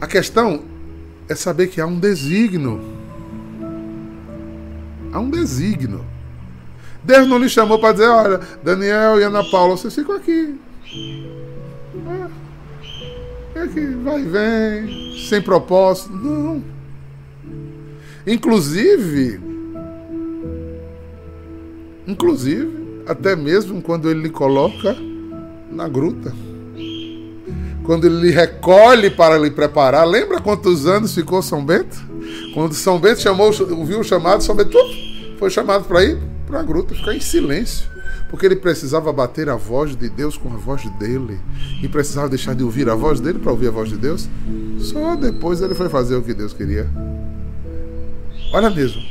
A 0.02 0.06
questão 0.08 0.64
é 1.28 1.34
saber 1.36 1.68
que 1.68 1.80
há 1.80 1.86
um 1.86 1.96
desígnio. 1.96 2.80
Há 5.12 5.20
um 5.20 5.30
desígnio. 5.30 6.04
Deus 7.04 7.28
não 7.28 7.38
lhe 7.38 7.48
chamou 7.48 7.78
para 7.78 7.92
dizer, 7.92 8.08
olha, 8.08 8.40
Daniel 8.64 9.20
e 9.20 9.22
Ana 9.22 9.44
Paula, 9.48 9.76
vocês 9.76 9.94
ficam 9.94 10.16
aqui. 10.16 10.58
É, 13.54 13.60
é 13.60 13.68
que 13.68 13.86
vai 14.02 14.22
e 14.22 14.24
vem, 14.24 15.28
sem 15.28 15.40
propósito. 15.40 16.12
Não. 16.12 16.64
Inclusive, 18.26 19.40
inclusive, 22.08 23.04
até 23.06 23.36
mesmo 23.36 23.80
quando 23.80 24.10
ele 24.10 24.22
lhe 24.22 24.30
coloca 24.30 24.96
na 25.70 25.86
gruta. 25.86 26.34
Quando 27.84 28.06
ele 28.06 28.20
lhe 28.20 28.30
recolhe 28.30 29.10
para 29.10 29.36
lhe 29.38 29.50
preparar. 29.50 30.06
Lembra 30.06 30.40
quantos 30.40 30.86
anos 30.86 31.14
ficou 31.14 31.42
São 31.42 31.64
Bento? 31.64 31.96
Quando 32.54 32.74
São 32.74 32.98
Bento 32.98 33.20
chamou, 33.20 33.52
ouviu 33.70 34.00
o 34.00 34.04
chamado, 34.04 34.42
São 34.42 34.54
Bento 34.54 34.78
foi 35.38 35.50
chamado 35.50 35.84
para 35.84 36.04
ir 36.04 36.18
para 36.46 36.60
a 36.60 36.62
gruta, 36.62 36.94
ficar 36.94 37.14
em 37.14 37.20
silêncio. 37.20 37.90
Porque 38.30 38.46
ele 38.46 38.56
precisava 38.56 39.12
bater 39.12 39.48
a 39.48 39.56
voz 39.56 39.94
de 39.94 40.08
Deus 40.08 40.38
com 40.38 40.48
a 40.48 40.56
voz 40.56 40.88
dele. 40.98 41.38
E 41.82 41.88
precisava 41.88 42.28
deixar 42.28 42.54
de 42.54 42.62
ouvir 42.62 42.88
a 42.88 42.94
voz 42.94 43.20
dele 43.20 43.38
para 43.38 43.50
ouvir 43.50 43.68
a 43.68 43.72
voz 43.72 43.90
de 43.90 43.96
Deus. 43.96 44.28
Só 44.78 45.16
depois 45.16 45.60
ele 45.60 45.74
foi 45.74 45.88
fazer 45.88 46.16
o 46.16 46.22
que 46.22 46.32
Deus 46.32 46.52
queria. 46.52 46.88
Olha 48.52 48.70
mesmo. 48.70 49.02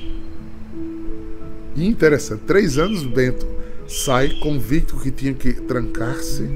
Interessante, 1.76 2.42
três 2.48 2.78
anos 2.78 3.04
Bento 3.04 3.46
sai 3.88 4.30
convicto 4.40 4.98
que 4.98 5.12
tinha 5.12 5.34
que 5.34 5.54
trancar-se 5.54 6.50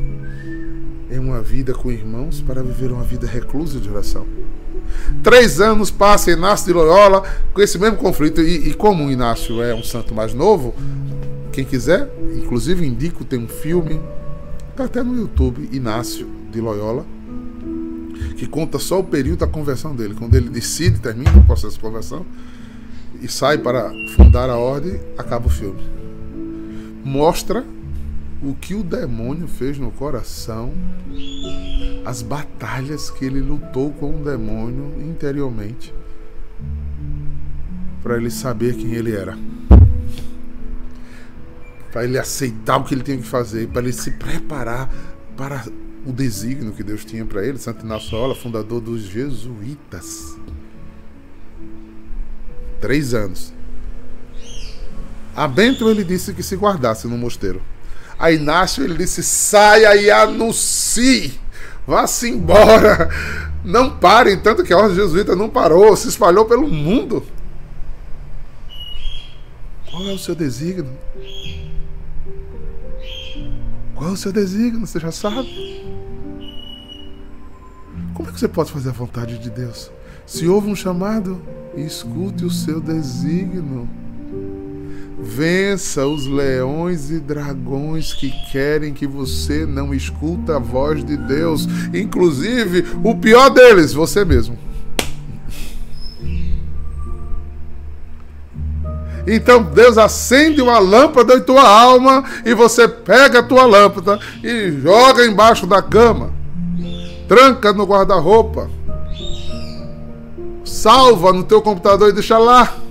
em 1.15 1.19
uma 1.19 1.41
vida 1.41 1.73
com 1.73 1.91
irmãos 1.91 2.41
para 2.41 2.61
viver 2.61 2.91
uma 2.91 3.03
vida 3.03 3.25
reclusa 3.25 3.79
de 3.79 3.89
oração. 3.89 4.25
Três 5.23 5.59
anos 5.59 5.89
passa 5.89 6.31
Inácio 6.31 6.67
de 6.67 6.73
Loyola 6.73 7.23
com 7.53 7.61
esse 7.61 7.79
mesmo 7.79 7.97
conflito. 7.97 8.41
E, 8.41 8.69
e 8.69 8.73
como 8.73 9.09
Inácio 9.09 9.61
é 9.61 9.73
um 9.73 9.83
santo 9.83 10.13
mais 10.13 10.33
novo, 10.33 10.75
quem 11.51 11.63
quiser, 11.63 12.09
inclusive 12.35 12.85
indico, 12.85 13.23
tem 13.23 13.39
um 13.39 13.47
filme, 13.47 13.99
está 14.71 14.85
até 14.85 15.01
no 15.01 15.17
YouTube, 15.17 15.69
Inácio 15.71 16.27
de 16.51 16.59
Loyola, 16.59 17.05
que 18.37 18.45
conta 18.45 18.77
só 18.77 18.99
o 18.99 19.03
período 19.03 19.39
da 19.39 19.47
conversão 19.47 19.95
dele. 19.95 20.13
Quando 20.13 20.35
ele 20.35 20.49
decide, 20.49 20.99
termina 20.99 21.31
o 21.37 21.43
processo 21.43 21.75
de 21.75 21.79
conversão 21.79 22.25
e 23.21 23.27
sai 23.27 23.57
para 23.57 23.89
fundar 24.15 24.49
a 24.49 24.57
ordem, 24.57 24.99
acaba 25.17 25.47
o 25.47 25.49
filme. 25.49 25.81
Mostra 27.03 27.63
o 28.45 28.53
que 28.53 28.75
o 28.75 28.83
demônio 28.83 29.47
fez 29.47 29.79
no 29.79 29.89
coração, 29.91 30.71
as 32.05 32.21
batalhas 32.21 33.09
que 33.09 33.25
ele 33.25 33.41
lutou 33.41 33.91
com 33.93 34.21
o 34.21 34.23
demônio 34.23 35.01
interiormente, 35.01 35.91
para 38.03 38.17
ele 38.17 38.29
saber 38.29 38.75
quem 38.75 38.93
ele 38.93 39.15
era, 39.15 39.35
para 41.91 42.03
ele 42.03 42.19
aceitar 42.19 42.77
o 42.77 42.83
que 42.83 42.93
ele 42.93 43.01
tinha 43.01 43.17
que 43.17 43.23
fazer, 43.23 43.67
para 43.69 43.81
ele 43.81 43.93
se 43.93 44.11
preparar 44.11 44.93
para 45.35 45.65
o 46.05 46.11
desígnio 46.11 46.71
que 46.71 46.83
Deus 46.83 47.03
tinha 47.03 47.25
para 47.25 47.43
ele. 47.43 47.57
Santo 47.57 47.83
Inácio 47.83 48.15
Ola, 48.15 48.35
fundador 48.35 48.79
dos 48.79 49.01
jesuítas. 49.01 50.37
Três 52.79 53.15
anos. 53.15 53.51
A 55.35 55.47
Bento 55.47 55.89
ele 55.89 56.03
disse 56.03 56.31
que 56.33 56.43
se 56.43 56.55
guardasse 56.55 57.07
no 57.07 57.17
mosteiro. 57.17 57.61
A 58.17 58.31
Inácio 58.31 58.83
ele 58.83 58.95
disse: 58.95 59.21
saia 59.21 59.95
e 59.95 60.09
anuncie, 60.09 61.39
vá-se 61.85 62.29
embora. 62.29 63.09
Não 63.63 63.97
parem, 63.97 64.37
tanto 64.37 64.63
que 64.63 64.71
a 64.71 64.77
ordem 64.77 64.95
jesuíta 64.95 65.35
não 65.35 65.49
parou, 65.49 65.95
se 65.95 66.07
espalhou 66.07 66.45
pelo 66.45 66.67
mundo. 66.67 67.25
Qual 69.89 70.07
é 70.07 70.13
o 70.13 70.19
seu 70.19 70.35
desígnio? 70.35 70.91
Qual 73.95 74.09
é 74.09 74.13
o 74.13 74.17
seu 74.17 74.31
desígnio? 74.31 74.85
Você 74.85 74.99
já 74.99 75.11
sabe? 75.11 75.83
Como 78.13 78.29
é 78.29 78.31
que 78.31 78.39
você 78.39 78.47
pode 78.47 78.71
fazer 78.71 78.89
a 78.89 78.93
vontade 78.93 79.37
de 79.39 79.49
Deus? 79.49 79.89
Se 80.25 80.47
houve 80.47 80.69
um 80.69 80.75
chamado, 80.75 81.41
escute 81.75 82.45
o 82.45 82.51
seu 82.51 82.79
desígnio. 82.79 83.89
Vença 85.25 86.05
os 86.05 86.27
leões 86.27 87.09
e 87.09 87.19
dragões 87.19 88.13
que 88.13 88.29
querem 88.51 88.93
que 88.93 89.07
você 89.07 89.65
não 89.65 89.93
escuta 89.93 90.57
a 90.57 90.59
voz 90.59 91.03
de 91.03 91.17
Deus, 91.17 91.67
inclusive 91.93 92.85
o 93.03 93.15
pior 93.15 93.49
deles, 93.49 93.93
você 93.93 94.23
mesmo. 94.23 94.57
Então 99.27 99.63
Deus 99.63 99.97
acende 99.97 100.61
uma 100.61 100.77
lâmpada 100.77 101.33
em 101.33 101.41
tua 101.41 101.67
alma 101.67 102.23
e 102.45 102.53
você 102.53 102.87
pega 102.87 103.39
a 103.39 103.43
tua 103.43 103.65
lâmpada 103.65 104.19
e 104.43 104.71
joga 104.79 105.25
embaixo 105.25 105.65
da 105.65 105.81
cama, 105.81 106.31
tranca 107.27 107.73
no 107.73 107.85
guarda-roupa 107.85 108.69
salva 110.65 111.31
no 111.31 111.43
teu 111.43 111.61
computador 111.61 112.09
e 112.09 112.13
deixa 112.13 112.37
lá. 112.37 112.84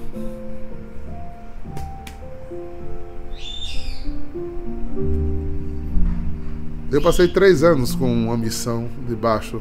Eu 6.94 7.02
passei 7.02 7.26
três 7.26 7.64
anos 7.64 7.92
com 7.92 8.07
uma 8.07 8.37
missão 8.37 8.88
debaixo 9.09 9.61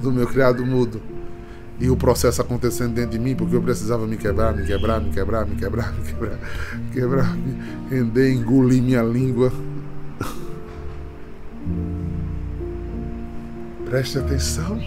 do 0.00 0.12
meu 0.12 0.24
criado 0.24 0.64
mudo. 0.64 1.02
E 1.80 1.90
o 1.90 1.96
processo 1.96 2.40
acontecendo 2.40 2.94
dentro 2.94 3.10
de 3.10 3.18
mim, 3.18 3.34
porque 3.34 3.56
eu 3.56 3.60
precisava 3.60 4.06
me 4.06 4.16
quebrar, 4.16 4.54
me 4.54 4.64
quebrar, 4.64 5.00
me 5.00 5.10
quebrar, 5.10 5.44
me 5.44 5.56
quebrar, 5.56 5.92
me 5.92 6.04
quebrar, 6.04 6.38
me 6.78 6.90
quebrar, 6.92 7.36
me 7.36 7.56
render, 7.90 8.34
engolir 8.34 8.80
minha 8.80 9.02
língua. 9.02 9.52
Preste 13.86 14.18
atenção. 14.18 14.78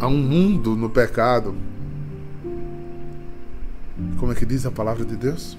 Há 0.00 0.06
um 0.06 0.16
mundo 0.16 0.76
no 0.76 0.88
pecado. 0.88 1.56
Como 4.16 4.30
é 4.30 4.34
que 4.36 4.46
diz 4.46 4.64
a 4.64 4.70
palavra 4.70 5.04
de 5.04 5.16
Deus? 5.16 5.58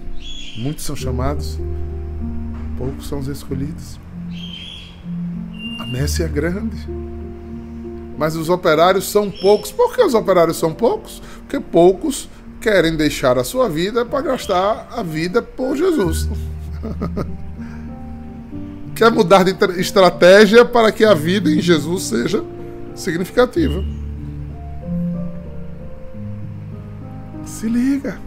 Muitos 0.59 0.85
são 0.85 0.95
chamados, 0.95 1.59
poucos 2.77 3.07
são 3.07 3.19
os 3.19 3.27
escolhidos. 3.27 3.99
A 5.79 5.85
messe 5.85 6.23
é 6.23 6.27
grande. 6.27 6.87
Mas 8.17 8.35
os 8.35 8.49
operários 8.49 9.09
são 9.09 9.29
poucos. 9.29 9.71
Por 9.71 9.93
que 9.95 10.01
os 10.01 10.13
operários 10.13 10.57
são 10.57 10.73
poucos? 10.73 11.21
Porque 11.39 11.59
poucos 11.59 12.29
querem 12.61 12.95
deixar 12.95 13.37
a 13.37 13.43
sua 13.43 13.69
vida 13.69 14.05
para 14.05 14.21
gastar 14.21 14.87
a 14.91 15.03
vida 15.03 15.41
por 15.41 15.75
Jesus. 15.75 16.27
Quer 18.95 19.11
mudar 19.11 19.43
de 19.43 19.53
estratégia 19.79 20.63
para 20.63 20.91
que 20.91 21.03
a 21.03 21.13
vida 21.13 21.49
em 21.49 21.61
Jesus 21.61 22.03
seja 22.03 22.43
significativa. 22.95 23.83
Se 27.45 27.67
liga. 27.67 28.24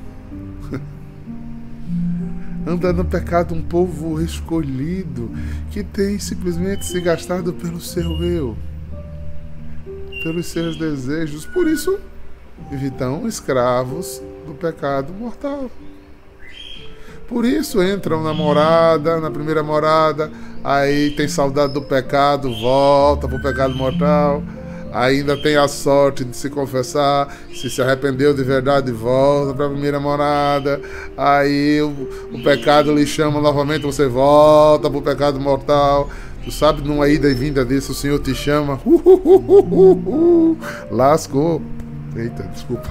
Anda 2.68 2.92
no 2.92 3.02
pecado 3.02 3.54
um 3.54 3.62
povo 3.62 4.20
escolhido 4.20 5.31
que 5.70 5.83
tem 5.83 6.18
simplesmente 6.18 6.85
se 6.85 7.00
gastado 7.00 7.50
pelo 7.54 7.81
seu 7.81 8.22
eu, 8.22 8.54
pelos 10.22 10.44
seus 10.48 10.76
desejos. 10.76 11.46
Por 11.46 11.66
isso, 11.66 11.98
vivam 12.70 13.26
escravos 13.26 14.22
do 14.46 14.52
pecado 14.52 15.14
mortal. 15.14 15.70
Por 17.26 17.46
isso 17.46 17.83
entram 17.83 18.22
na 18.22 18.35
morada, 18.35 19.18
na 19.18 19.31
primeira 19.31 19.62
morada, 19.62 20.31
aí 20.62 21.12
tem 21.16 21.26
saudade 21.26 21.72
do 21.72 21.81
pecado, 21.81 22.54
volta 22.61 23.26
para 23.26 23.38
o 23.38 23.42
pecado 23.42 23.74
mortal 23.74 24.42
ainda 24.92 25.37
tem 25.37 25.57
a 25.57 25.68
sorte 25.68 26.24
de 26.24 26.37
se 26.37 26.48
confessar, 26.51 27.35
se 27.55 27.70
se 27.70 27.83
arrependeu 27.83 28.35
de 28.35 28.42
verdade, 28.42 28.90
volta 28.92 29.55
para 29.55 29.66
a 29.66 29.70
primeira 29.70 30.01
morada. 30.01 30.81
Aí 31.16 31.81
o, 31.83 32.09
o, 32.33 32.42
pecado 32.42 32.94
lhe 32.94 33.07
chama 33.07 33.40
novamente, 33.40 33.83
você 33.83 34.07
volta 34.07 34.88
para 34.88 34.98
o 34.98 35.03
pecado 35.03 35.40
mortal. 35.40 36.11
Tu 36.44 36.53
sabe, 36.53 36.83
numa 36.83 37.09
ida 37.09 37.29
e 37.29 37.35
vinda 37.35 37.64
disso, 37.64 37.92
o 37.92 37.94
Senhor 37.94 38.18
te 38.20 38.35
chama. 38.35 38.81
Uh, 38.85 39.03
uh, 39.05 39.92
uh, 39.92 40.59
Lascou. 40.90 41.61
Eita, 42.16 42.42
desculpa. 42.44 42.88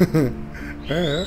é. 0.88 1.24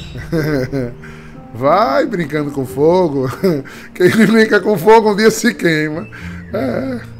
Vai 1.53 2.05
brincando 2.07 2.49
com 2.51 2.65
fogo. 2.65 3.29
Quem 3.93 4.09
brinca 4.09 4.59
com 4.59 4.75
fogo 4.77 5.12
um 5.12 5.15
dia 5.15 5.29
se 5.29 5.53
queima. 5.53 6.07
É. 6.51 7.12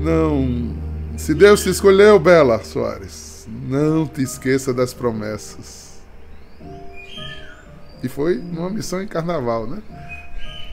Não. 0.00 0.74
Se 1.18 1.34
Deus 1.34 1.62
te 1.62 1.68
escolheu, 1.68 2.18
Bela 2.18 2.64
Soares, 2.64 3.46
não 3.46 4.06
te 4.06 4.22
esqueça 4.22 4.72
das 4.72 4.94
promessas. 4.94 6.00
E 8.02 8.08
foi 8.08 8.36
numa 8.36 8.70
missão 8.70 9.02
em 9.02 9.06
carnaval, 9.06 9.66
né? 9.66 9.82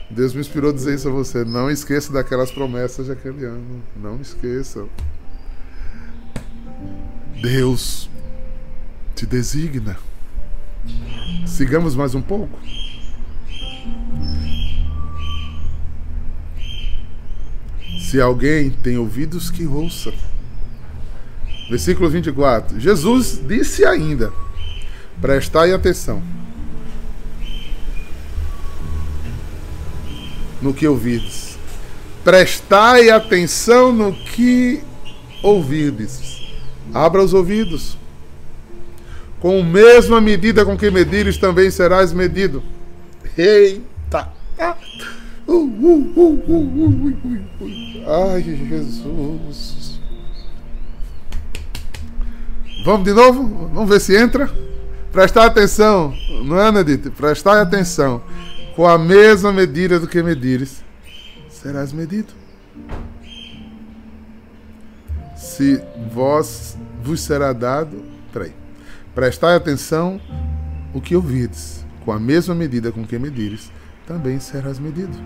Deus 0.08 0.32
me 0.32 0.40
inspirou 0.40 0.70
a 0.70 0.72
dizer 0.72 0.94
isso 0.94 1.08
a 1.08 1.12
você. 1.12 1.44
Não 1.44 1.70
esqueça 1.70 2.10
daquelas 2.10 2.50
promessas 2.50 3.04
de 3.04 3.12
aquele 3.12 3.44
ano. 3.44 3.82
Não 3.94 4.18
esqueça. 4.18 4.86
Deus 7.42 8.08
te 9.14 9.26
designa. 9.26 9.98
Sigamos 11.46 11.94
mais 11.94 12.14
um 12.14 12.22
pouco. 12.22 12.58
Se 18.08 18.18
alguém 18.18 18.70
tem 18.70 18.96
ouvidos, 18.96 19.50
que 19.50 19.66
ouça. 19.66 20.14
Versículo 21.68 22.08
24. 22.08 22.80
Jesus 22.80 23.38
disse 23.46 23.84
ainda: 23.84 24.32
Prestai 25.20 25.74
atenção 25.74 26.22
no 30.62 30.72
que 30.72 30.88
ouvides. 30.88 31.58
Prestai 32.24 33.10
atenção 33.10 33.92
no 33.92 34.14
que 34.14 34.82
ouvides. 35.42 36.40
Abra 36.94 37.22
os 37.22 37.34
ouvidos. 37.34 37.98
Com 39.38 39.60
a 39.60 39.64
mesma 39.64 40.18
medida 40.18 40.64
com 40.64 40.78
que 40.78 40.90
medires, 40.90 41.36
também 41.36 41.70
serás 41.70 42.14
medido. 42.14 42.62
Eita! 43.36 44.32
Ai, 48.06 48.42
Jesus. 48.42 49.98
Vamos 52.84 53.04
de 53.04 53.12
novo? 53.14 53.68
Vamos 53.72 53.88
ver 53.88 54.00
se 54.00 54.14
entra? 54.14 54.50
Prestar 55.10 55.46
atenção, 55.46 56.14
não 56.44 56.60
é, 56.60 56.70
Nedite? 56.70 57.10
Prestar 57.10 57.62
atenção. 57.62 58.22
Com 58.76 58.86
a 58.86 58.98
mesma 58.98 59.52
medida 59.52 59.98
do 59.98 60.06
que 60.06 60.22
medires, 60.22 60.84
serás 61.48 61.92
medido. 61.92 62.32
Se 65.34 65.82
vós 66.12 66.76
vos 67.02 67.20
será 67.20 67.52
dado. 67.52 68.04
Peraí. 68.32 68.52
Prestai 69.14 69.56
atenção 69.56 70.20
o 70.94 71.00
que 71.00 71.16
ouvides. 71.16 71.84
Com 72.04 72.12
a 72.12 72.20
mesma 72.20 72.54
medida 72.54 72.92
com 72.92 73.04
que 73.04 73.18
medires, 73.18 73.72
também 74.08 74.40
serás 74.40 74.78
medido, 74.78 75.16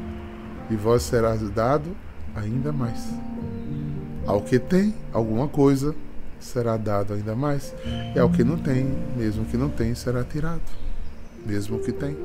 e 0.68 0.74
vós 0.74 1.04
serás 1.04 1.40
dado 1.50 1.96
ainda 2.34 2.72
mais. 2.72 3.14
Ao 4.26 4.42
que 4.42 4.58
tem 4.58 4.92
alguma 5.12 5.46
coisa, 5.46 5.94
será 6.40 6.76
dado 6.76 7.14
ainda 7.14 7.36
mais, 7.36 7.72
e 8.12 8.18
ao 8.18 8.28
que 8.28 8.42
não 8.42 8.58
tem, 8.58 8.84
mesmo 9.16 9.44
que 9.44 9.56
não 9.56 9.68
tem, 9.68 9.94
será 9.94 10.24
tirado, 10.24 10.60
mesmo 11.46 11.78
que 11.78 11.92
tem. 11.92 12.16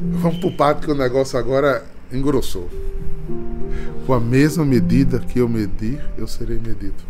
Vamos 0.00 0.38
pro 0.38 0.56
pato 0.56 0.86
que 0.86 0.92
o 0.92 0.96
negócio 0.96 1.36
agora 1.36 1.84
engrossou. 2.12 2.70
Com 4.06 4.14
a 4.14 4.20
mesma 4.20 4.64
medida 4.64 5.18
que 5.18 5.40
eu 5.40 5.48
medir, 5.48 6.00
eu 6.16 6.28
serei 6.28 6.58
medido. 6.58 7.02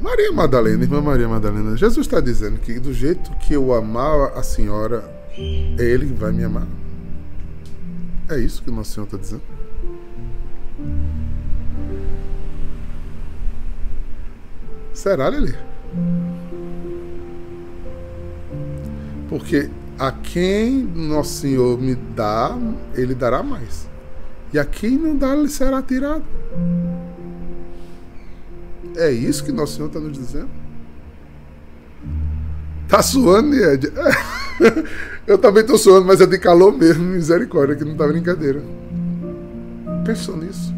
Maria 0.00 0.32
Madalena, 0.32 0.82
irmã 0.82 1.02
Maria 1.02 1.28
Madalena, 1.28 1.76
Jesus 1.76 2.06
está 2.06 2.20
dizendo 2.20 2.58
que 2.58 2.80
do 2.80 2.92
jeito 2.92 3.30
que 3.36 3.52
eu 3.52 3.74
amava 3.74 4.38
a 4.38 4.42
senhora, 4.42 5.04
Ele 5.36 6.06
vai 6.06 6.32
me 6.32 6.42
amar. 6.42 6.66
É 8.30 8.38
isso 8.38 8.62
que 8.62 8.70
Nosso 8.70 8.92
Senhor 8.92 9.04
está 9.04 9.18
dizendo. 9.18 9.42
Será, 14.94 15.28
Lili? 15.28 15.54
Porque 19.28 19.68
a 19.98 20.10
quem 20.12 20.82
Nosso 20.82 21.40
Senhor 21.40 21.78
me 21.78 21.94
dá, 21.94 22.56
Ele 22.94 23.14
dará 23.14 23.42
mais. 23.42 23.88
E 24.52 24.58
a 24.58 24.64
quem 24.64 24.96
não 24.96 25.14
dá, 25.14 25.36
Ele 25.36 25.48
será 25.48 25.82
tirado. 25.82 26.24
É 29.00 29.10
isso 29.10 29.42
que 29.42 29.50
Nosso 29.50 29.76
Senhor 29.76 29.86
está 29.86 29.98
nos 29.98 30.12
dizendo? 30.12 30.50
Tá 32.86 33.00
suando, 33.00 33.54
Ed? 33.54 33.90
Eu 35.26 35.38
também 35.38 35.62
estou 35.62 35.78
suando, 35.78 36.06
mas 36.06 36.20
é 36.20 36.26
de 36.26 36.38
calor 36.38 36.76
mesmo, 36.76 37.02
misericórdia, 37.02 37.76
que 37.76 37.84
não 37.84 37.96
tá 37.96 38.06
brincadeira. 38.06 38.62
Pensou 40.04 40.36
nisso. 40.36 40.74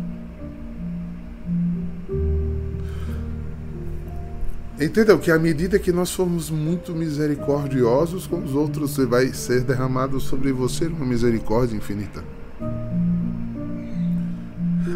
Entendeu? 4.80 5.18
Que 5.18 5.32
à 5.32 5.38
medida 5.38 5.78
que 5.80 5.90
nós 5.90 6.12
formos 6.12 6.48
muito 6.48 6.94
misericordiosos 6.94 8.28
com 8.28 8.44
os 8.44 8.54
outros, 8.54 8.96
vai 8.98 9.32
ser 9.32 9.62
derramado 9.62 10.20
sobre 10.20 10.52
você 10.52 10.86
uma 10.86 11.04
misericórdia 11.04 11.76
infinita 11.76 12.22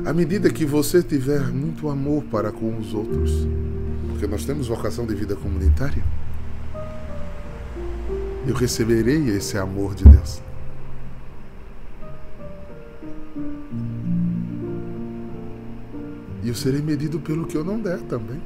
à 0.04 0.12
medida 0.12 0.50
que 0.50 0.64
você 0.64 1.02
tiver 1.02 1.40
muito 1.52 1.88
amor 1.88 2.24
para 2.24 2.52
com 2.52 2.78
os 2.78 2.94
outros, 2.94 3.46
porque 4.08 4.26
nós 4.26 4.44
temos 4.44 4.68
vocação 4.68 5.06
de 5.06 5.14
vida 5.14 5.36
comunitária, 5.36 6.02
eu 8.46 8.54
receberei 8.54 9.28
esse 9.30 9.58
amor 9.58 9.94
de 9.94 10.04
Deus. 10.04 10.40
E 16.42 16.48
eu 16.48 16.54
serei 16.54 16.80
medido 16.80 17.18
pelo 17.18 17.44
que 17.44 17.56
eu 17.56 17.64
não 17.64 17.80
der 17.80 17.98
também. 18.02 18.40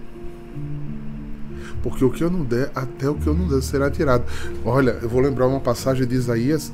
Porque 1.83 2.03
o 2.03 2.11
que 2.11 2.25
eu 2.25 2.31
não 2.31 2.45
der, 2.45 2.71
até 2.75 3.09
o 3.09 3.15
que 3.15 3.27
eu 3.27 3.35
não 3.35 3.47
der 3.47 3.63
será 3.63 3.91
tirado. 3.91 4.25
Olha, 4.65 4.99
eu 5.03 5.09
vou 5.09 5.21
lembrar 5.21 5.47
uma 5.47 5.61
passagem 5.61 6.07
de 6.07 6.15
Isaías, 6.15 6.73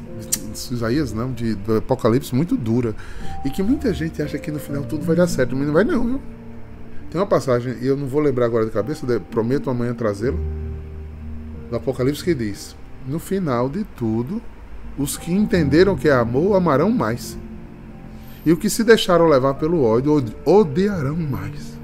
Isaías 0.70 1.12
não, 1.12 1.32
de, 1.32 1.54
do 1.54 1.76
Apocalipse 1.76 2.34
muito 2.34 2.56
dura. 2.56 2.94
E 3.44 3.50
que 3.50 3.62
muita 3.62 3.92
gente 3.92 4.20
acha 4.22 4.38
que 4.38 4.50
no 4.50 4.58
final 4.58 4.82
tudo 4.84 5.04
vai 5.04 5.16
dar 5.16 5.26
certo, 5.26 5.54
mas 5.54 5.66
não 5.66 5.74
vai 5.74 5.84
não, 5.84 6.06
viu? 6.06 6.20
Tem 7.10 7.20
uma 7.20 7.26
passagem, 7.26 7.76
e 7.80 7.86
eu 7.86 7.96
não 7.96 8.06
vou 8.06 8.20
lembrar 8.20 8.46
agora 8.46 8.64
de 8.64 8.70
cabeça, 8.70 9.06
prometo 9.30 9.70
amanhã 9.70 9.94
trazê-lo, 9.94 10.38
do 11.70 11.76
Apocalipse 11.76 12.24
que 12.24 12.34
diz: 12.34 12.76
No 13.06 13.18
final 13.18 13.68
de 13.68 13.84
tudo, 13.96 14.42
os 14.98 15.16
que 15.16 15.32
entenderam 15.32 15.96
que 15.96 16.08
é 16.08 16.12
amor 16.12 16.56
amarão 16.56 16.90
mais. 16.90 17.38
E 18.44 18.52
os 18.52 18.58
que 18.58 18.70
se 18.70 18.84
deixaram 18.84 19.26
levar 19.26 19.54
pelo 19.54 19.82
ódio 19.82 20.24
odiarão 20.44 21.16
mais. 21.16 21.76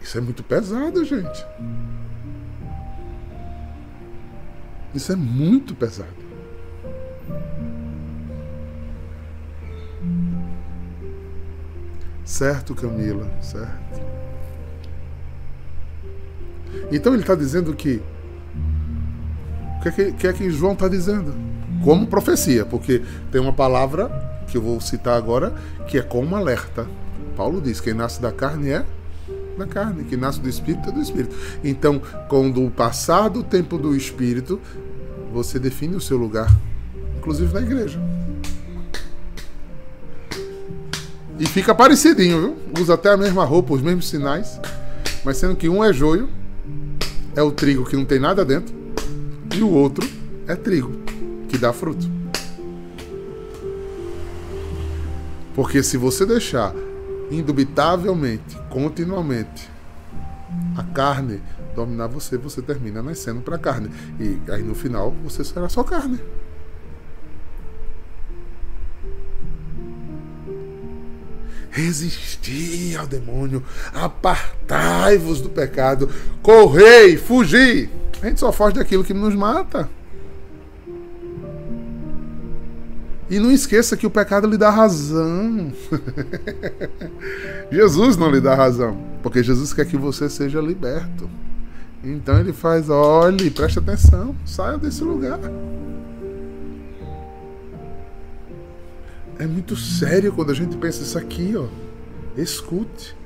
Isso 0.00 0.18
é 0.18 0.20
muito 0.20 0.42
pesado, 0.42 1.04
gente. 1.04 1.46
Isso 4.94 5.12
é 5.12 5.16
muito 5.16 5.74
pesado. 5.74 6.22
Certo, 12.24 12.74
Camila, 12.74 13.30
certo. 13.40 14.00
Então 16.90 17.12
ele 17.12 17.22
está 17.22 17.34
dizendo 17.34 17.74
que. 17.74 18.02
O 19.78 19.82
que 19.82 19.88
é 19.88 19.92
que, 19.92 20.12
que, 20.12 20.26
é 20.26 20.32
que 20.32 20.50
João 20.50 20.72
está 20.72 20.88
dizendo? 20.88 21.34
Como 21.82 22.06
profecia, 22.06 22.64
porque 22.64 23.02
tem 23.30 23.40
uma 23.40 23.52
palavra 23.52 24.08
que 24.46 24.56
eu 24.56 24.62
vou 24.62 24.80
citar 24.80 25.16
agora 25.16 25.52
que 25.88 25.98
é 25.98 26.02
como 26.02 26.36
alerta. 26.36 26.86
Paulo 27.36 27.60
diz: 27.60 27.80
quem 27.80 27.94
nasce 27.94 28.20
da 28.20 28.30
carne 28.30 28.70
é 28.70 28.86
da 29.56 29.66
carne, 29.66 30.04
que 30.04 30.16
nasce 30.16 30.40
do 30.40 30.48
espírito 30.48 30.88
é 30.88 30.92
do 30.92 31.00
espírito. 31.00 31.34
Então, 31.62 32.00
quando 32.28 32.70
passar 32.70 33.28
do 33.28 33.42
tempo 33.42 33.78
do 33.78 33.94
espírito, 33.94 34.60
você 35.32 35.58
define 35.58 35.96
o 35.96 36.00
seu 36.00 36.16
lugar, 36.16 36.50
inclusive 37.18 37.52
na 37.52 37.60
igreja. 37.60 38.00
E 41.38 41.46
fica 41.46 41.74
parecidinho, 41.74 42.40
viu? 42.40 42.82
Usa 42.82 42.94
até 42.94 43.10
a 43.10 43.16
mesma 43.16 43.44
roupa, 43.44 43.74
os 43.74 43.82
mesmos 43.82 44.08
sinais, 44.08 44.60
mas 45.24 45.36
sendo 45.36 45.56
que 45.56 45.68
um 45.68 45.82
é 45.82 45.92
joio, 45.92 46.28
é 47.34 47.42
o 47.42 47.50
trigo 47.50 47.84
que 47.84 47.96
não 47.96 48.04
tem 48.04 48.20
nada 48.20 48.44
dentro, 48.44 48.74
e 49.54 49.62
o 49.62 49.70
outro 49.70 50.08
é 50.46 50.54
trigo, 50.54 50.92
que 51.48 51.58
dá 51.58 51.72
fruto. 51.72 52.10
Porque 55.54 55.82
se 55.82 55.96
você 55.96 56.24
deixar 56.24 56.74
indubitavelmente, 57.32 58.56
continuamente, 58.68 59.70
a 60.76 60.82
carne 60.82 61.40
dominar 61.74 62.06
você, 62.06 62.36
você 62.36 62.60
termina 62.60 63.02
nascendo 63.02 63.40
para 63.40 63.56
a 63.56 63.58
carne. 63.58 63.90
E 64.20 64.38
aí 64.50 64.62
no 64.62 64.74
final 64.74 65.14
você 65.24 65.42
será 65.42 65.68
só 65.68 65.82
carne. 65.82 66.20
Resisti 71.70 72.94
ao 72.98 73.06
demônio, 73.06 73.64
apartai-vos 73.94 75.40
do 75.40 75.48
pecado, 75.48 76.10
correi, 76.42 77.16
fugi. 77.16 77.88
A 78.22 78.26
gente 78.26 78.40
só 78.40 78.52
foge 78.52 78.76
daquilo 78.76 79.02
que 79.02 79.14
nos 79.14 79.34
mata. 79.34 79.88
E 83.30 83.38
não 83.38 83.50
esqueça 83.50 83.96
que 83.96 84.06
o 84.06 84.10
pecado 84.10 84.46
lhe 84.46 84.58
dá 84.58 84.70
razão. 84.70 85.72
Jesus 87.70 88.16
não 88.16 88.30
lhe 88.30 88.40
dá 88.40 88.54
razão, 88.54 88.98
porque 89.22 89.42
Jesus 89.42 89.72
quer 89.72 89.86
que 89.86 89.96
você 89.96 90.28
seja 90.28 90.60
liberto. 90.60 91.28
Então 92.04 92.38
ele 92.38 92.52
faz, 92.52 92.90
olhe, 92.90 93.50
preste 93.50 93.78
atenção, 93.78 94.34
saia 94.44 94.76
desse 94.76 95.04
lugar. 95.04 95.38
É 99.38 99.46
muito 99.46 99.76
sério 99.76 100.32
quando 100.32 100.50
a 100.50 100.54
gente 100.54 100.76
pensa 100.76 101.02
isso 101.02 101.16
aqui, 101.16 101.54
ó. 101.56 101.66
Escute. 102.36 103.16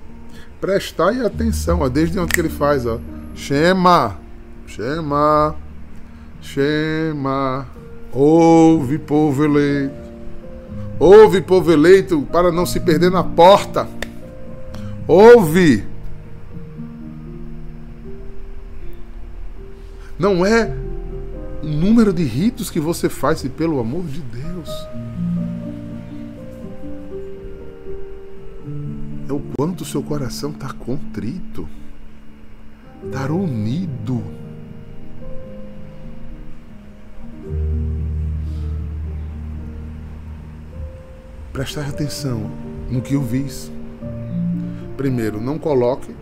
Prestai 0.60 1.24
atenção, 1.24 1.80
ó, 1.80 1.88
desde 1.88 2.18
onde 2.18 2.32
que 2.32 2.40
ele 2.40 2.48
faz, 2.48 2.86
ó. 2.86 3.00
Chama. 3.34 4.18
Chama. 4.66 5.56
Chema. 6.40 7.66
Ouve, 8.12 8.98
povo 8.98 9.44
eleito. 9.44 10.06
Ouve, 10.98 11.40
povo 11.42 11.70
eleito, 11.70 12.22
para 12.32 12.50
não 12.50 12.64
se 12.64 12.80
perder 12.80 13.10
na 13.10 13.22
porta. 13.22 13.86
Ouve. 15.06 15.84
Não 20.18 20.46
é 20.46 20.74
o 21.62 21.66
número 21.66 22.12
de 22.12 22.24
ritos 22.24 22.70
que 22.70 22.80
você 22.80 23.08
faz, 23.08 23.44
e 23.44 23.50
pelo 23.50 23.78
amor 23.78 24.04
de 24.04 24.20
Deus. 24.20 24.70
É 29.28 29.32
o 29.32 29.42
quanto 29.56 29.84
seu 29.84 30.02
coração 30.02 30.50
está 30.52 30.72
contrito, 30.72 31.68
está 33.04 33.26
unido. 33.26 34.45
Prestar 41.56 41.88
atenção 41.88 42.50
no 42.90 43.00
que 43.00 43.14
eu 43.14 43.22
vis. 43.22 43.72
Primeiro, 44.94 45.40
não 45.40 45.58
coloque 45.58 46.14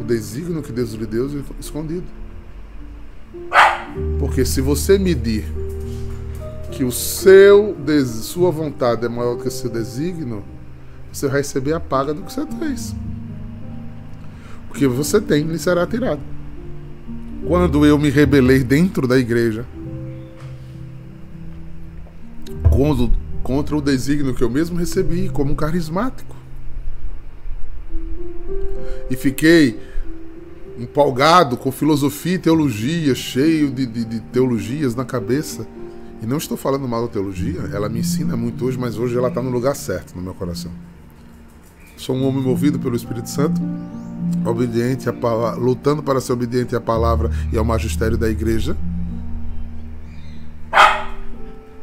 o 0.00 0.04
desígnio 0.04 0.62
que 0.62 0.70
Deus 0.70 0.92
lhe 0.92 1.06
deu 1.06 1.42
escondido. 1.58 2.06
Porque 4.20 4.44
se 4.44 4.60
você 4.60 4.96
medir 4.96 5.44
que 6.70 6.84
o 6.84 6.92
seu 6.92 7.76
sua 8.22 8.52
vontade 8.52 9.04
é 9.04 9.08
maior 9.08 9.38
que 9.38 9.48
o 9.48 9.50
seu 9.50 9.68
desígnio, 9.68 10.44
você 11.12 11.26
vai 11.26 11.38
receber 11.38 11.72
a 11.72 11.80
paga 11.80 12.14
do 12.14 12.22
que 12.22 12.32
você 12.32 12.46
fez. 12.46 12.94
O 14.70 14.74
que 14.74 14.86
você 14.86 15.20
tem 15.20 15.42
lhe 15.42 15.58
será 15.58 15.84
tirado. 15.84 16.20
Quando 17.44 17.84
eu 17.84 17.98
me 17.98 18.08
rebelei 18.08 18.62
dentro 18.62 19.08
da 19.08 19.18
igreja, 19.18 19.66
quando 22.70 23.10
contra 23.50 23.76
o 23.76 23.82
desígnio 23.82 24.32
que 24.32 24.44
eu 24.44 24.48
mesmo 24.48 24.78
recebi 24.78 25.28
como 25.28 25.56
carismático. 25.56 26.36
E 29.10 29.16
fiquei 29.16 29.76
empolgado 30.78 31.56
com 31.56 31.72
filosofia 31.72 32.34
e 32.34 32.38
teologia, 32.38 33.12
cheio 33.12 33.68
de, 33.68 33.86
de, 33.86 34.04
de, 34.04 34.20
teologias 34.20 34.94
na 34.94 35.04
cabeça. 35.04 35.66
E 36.22 36.26
não 36.26 36.36
estou 36.36 36.56
falando 36.56 36.86
mal 36.86 37.02
da 37.02 37.12
teologia, 37.12 37.62
ela 37.72 37.88
me 37.88 37.98
ensina 37.98 38.36
muito 38.36 38.64
hoje, 38.64 38.78
mas 38.78 38.96
hoje 38.96 39.18
ela 39.18 39.26
está 39.26 39.42
no 39.42 39.50
lugar 39.50 39.74
certo 39.74 40.14
no 40.14 40.22
meu 40.22 40.32
coração. 40.32 40.70
Sou 41.96 42.14
um 42.14 42.24
homem 42.28 42.40
movido 42.40 42.78
pelo 42.78 42.94
Espírito 42.94 43.30
Santo, 43.30 43.60
obediente 44.46 45.08
a 45.08 45.54
lutando 45.54 46.04
para 46.04 46.20
ser 46.20 46.34
obediente 46.34 46.76
à 46.76 46.80
palavra 46.80 47.32
e 47.52 47.58
ao 47.58 47.64
magistério 47.64 48.16
da 48.16 48.30
igreja 48.30 48.76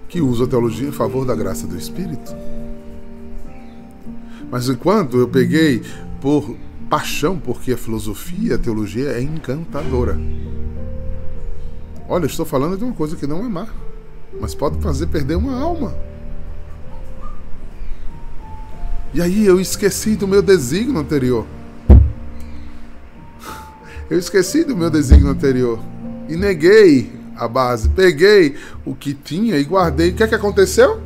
que 0.08 0.22
usa 0.22 0.46
a 0.46 0.48
teologia 0.48 0.88
em 0.88 0.92
favor 0.92 1.26
da 1.26 1.36
graça 1.36 1.68
do 1.68 1.78
Espírito. 1.78 2.36
Mas 4.50 4.70
enquanto 4.70 5.18
eu 5.18 5.28
peguei 5.28 5.82
por 6.22 6.56
paixão, 6.90 7.38
porque 7.38 7.74
a 7.74 7.78
filosofia, 7.78 8.56
a 8.56 8.58
teologia 8.58 9.10
é 9.10 9.22
encantadora. 9.22 10.18
Olha, 12.08 12.26
estou 12.26 12.46
falando 12.46 12.78
de 12.78 12.84
uma 12.84 12.94
coisa 12.94 13.16
que 13.18 13.28
não 13.28 13.46
é 13.46 13.50
má, 13.50 13.68
mas 14.40 14.56
pode 14.56 14.82
fazer 14.82 15.08
perder 15.08 15.36
uma 15.36 15.60
alma. 15.60 15.94
E 19.14 19.22
aí 19.22 19.46
eu 19.46 19.60
esqueci 19.60 20.16
do 20.16 20.28
meu 20.28 20.42
desígnio 20.42 21.00
anterior. 21.00 21.46
Eu 24.10 24.18
esqueci 24.18 24.64
do 24.64 24.76
meu 24.76 24.90
desígnio 24.90 25.30
anterior 25.30 25.80
e 26.30 26.38
neguei 26.38 27.17
a 27.38 27.48
base. 27.48 27.90
Peguei 27.90 28.56
o 28.86 28.96
que 28.96 29.14
tinha 29.14 29.58
e 29.58 29.64
guardei. 29.64 30.12
O 30.12 30.16
que 30.16 30.24
é 30.24 30.28
que 30.28 30.36
aconteceu? 30.36 31.02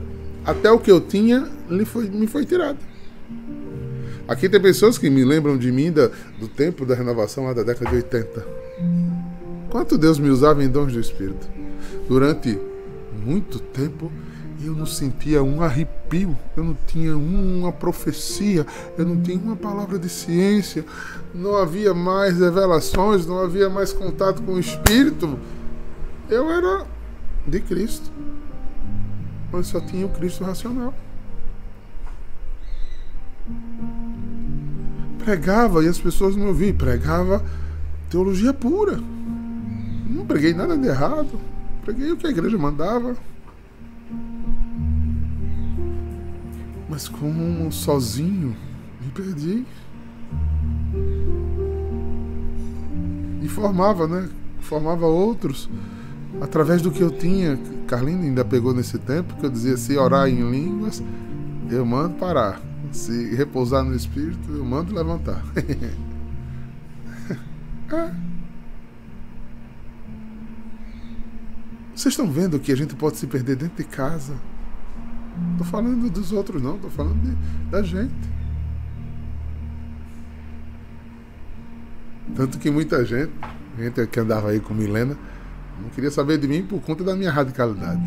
Até 0.45 0.71
o 0.71 0.79
que 0.79 0.91
eu 0.91 0.99
tinha 0.99 1.47
me 1.69 1.85
foi, 1.85 2.09
me 2.09 2.27
foi 2.27 2.45
tirado. 2.45 2.77
Aqui 4.27 4.47
tem 4.47 4.61
pessoas 4.61 4.97
que 4.97 5.09
me 5.09 5.25
lembram 5.25 5.57
de 5.57 5.71
mim 5.71 5.91
da, 5.91 6.09
do 6.39 6.47
tempo 6.47 6.85
da 6.85 6.95
renovação 6.95 7.45
lá 7.45 7.53
da 7.53 7.63
década 7.63 7.89
de 7.89 7.97
80. 7.97 8.47
Quanto 9.69 9.97
Deus 9.97 10.17
me 10.17 10.29
usava 10.29 10.63
em 10.63 10.69
dons 10.69 10.93
do 10.93 10.99
Espírito. 10.99 11.47
Durante 12.07 12.57
muito 13.25 13.59
tempo 13.59 14.11
eu 14.63 14.75
não 14.75 14.85
sentia 14.85 15.41
um 15.41 15.61
arrepio, 15.61 16.37
eu 16.55 16.63
não 16.63 16.77
tinha 16.85 17.17
uma 17.17 17.71
profecia, 17.71 18.65
eu 18.97 19.05
não 19.05 19.19
tinha 19.19 19.39
uma 19.39 19.55
palavra 19.55 19.97
de 19.97 20.07
ciência, 20.07 20.85
não 21.33 21.57
havia 21.57 21.93
mais 21.93 22.39
revelações, 22.39 23.25
não 23.25 23.39
havia 23.39 23.69
mais 23.69 23.91
contato 23.91 24.41
com 24.43 24.53
o 24.53 24.59
Espírito. 24.59 25.37
Eu 26.31 26.49
era 26.49 26.87
de 27.45 27.59
Cristo, 27.59 28.09
mas 29.51 29.67
só 29.67 29.81
tinha 29.81 30.05
o 30.05 30.09
Cristo 30.09 30.45
racional. 30.45 30.93
Pregava 35.25 35.83
e 35.83 35.89
as 35.89 35.99
pessoas 35.99 36.37
não 36.37 36.47
ouviam. 36.47 36.73
Pregava 36.73 37.43
teologia 38.09 38.53
pura. 38.53 38.97
Não 40.09 40.25
preguei 40.25 40.53
nada 40.53 40.77
de 40.77 40.87
errado. 40.87 41.37
Preguei 41.83 42.13
o 42.13 42.15
que 42.15 42.27
a 42.27 42.29
igreja 42.29 42.57
mandava. 42.57 43.17
Mas 46.87 47.09
como 47.09 47.69
sozinho 47.73 48.55
me 49.01 49.11
perdi. 49.11 49.65
E 53.41 53.49
formava, 53.49 54.07
né? 54.07 54.29
Formava 54.61 55.05
outros 55.05 55.69
através 56.39 56.81
do 56.81 56.91
que 56.91 57.01
eu 57.01 57.11
tinha. 57.11 57.59
Carlinhos 57.87 58.23
ainda 58.23 58.45
pegou 58.45 58.73
nesse 58.73 58.97
tempo 58.97 59.35
que 59.35 59.45
eu 59.45 59.49
dizia: 59.49 59.75
se 59.75 59.97
orar 59.97 60.27
em 60.29 60.49
línguas, 60.49 61.03
eu 61.69 61.85
mando 61.85 62.15
parar. 62.15 62.61
Se 62.91 63.35
repousar 63.35 63.83
no 63.83 63.95
espírito, 63.95 64.51
eu 64.51 64.63
mando 64.65 64.93
levantar. 64.93 65.43
é. 67.91 68.11
Vocês 72.01 72.13
estão 72.13 72.31
vendo 72.31 72.59
que 72.59 72.71
a 72.71 72.75
gente 72.75 72.95
pode 72.95 73.17
se 73.17 73.27
perder 73.27 73.55
dentro 73.55 73.77
de 73.77 73.83
casa? 73.83 74.33
Tô 75.57 75.63
falando 75.63 76.09
dos 76.09 76.31
outros, 76.31 76.59
não, 76.59 76.75
tô 76.77 76.89
falando 76.89 77.21
de, 77.21 77.35
da 77.69 77.83
gente. 77.83 78.11
Tanto 82.35 82.57
que 82.57 82.71
muita 82.71 83.05
gente, 83.05 83.31
gente 83.77 84.07
que 84.07 84.19
andava 84.19 84.49
aí 84.49 84.59
com 84.59 84.73
Milena, 84.73 85.15
não 85.81 85.89
queria 85.89 86.11
saber 86.11 86.37
de 86.37 86.47
mim 86.47 86.63
por 86.63 86.79
conta 86.81 87.03
da 87.03 87.15
minha 87.15 87.31
radicalidade. 87.31 88.01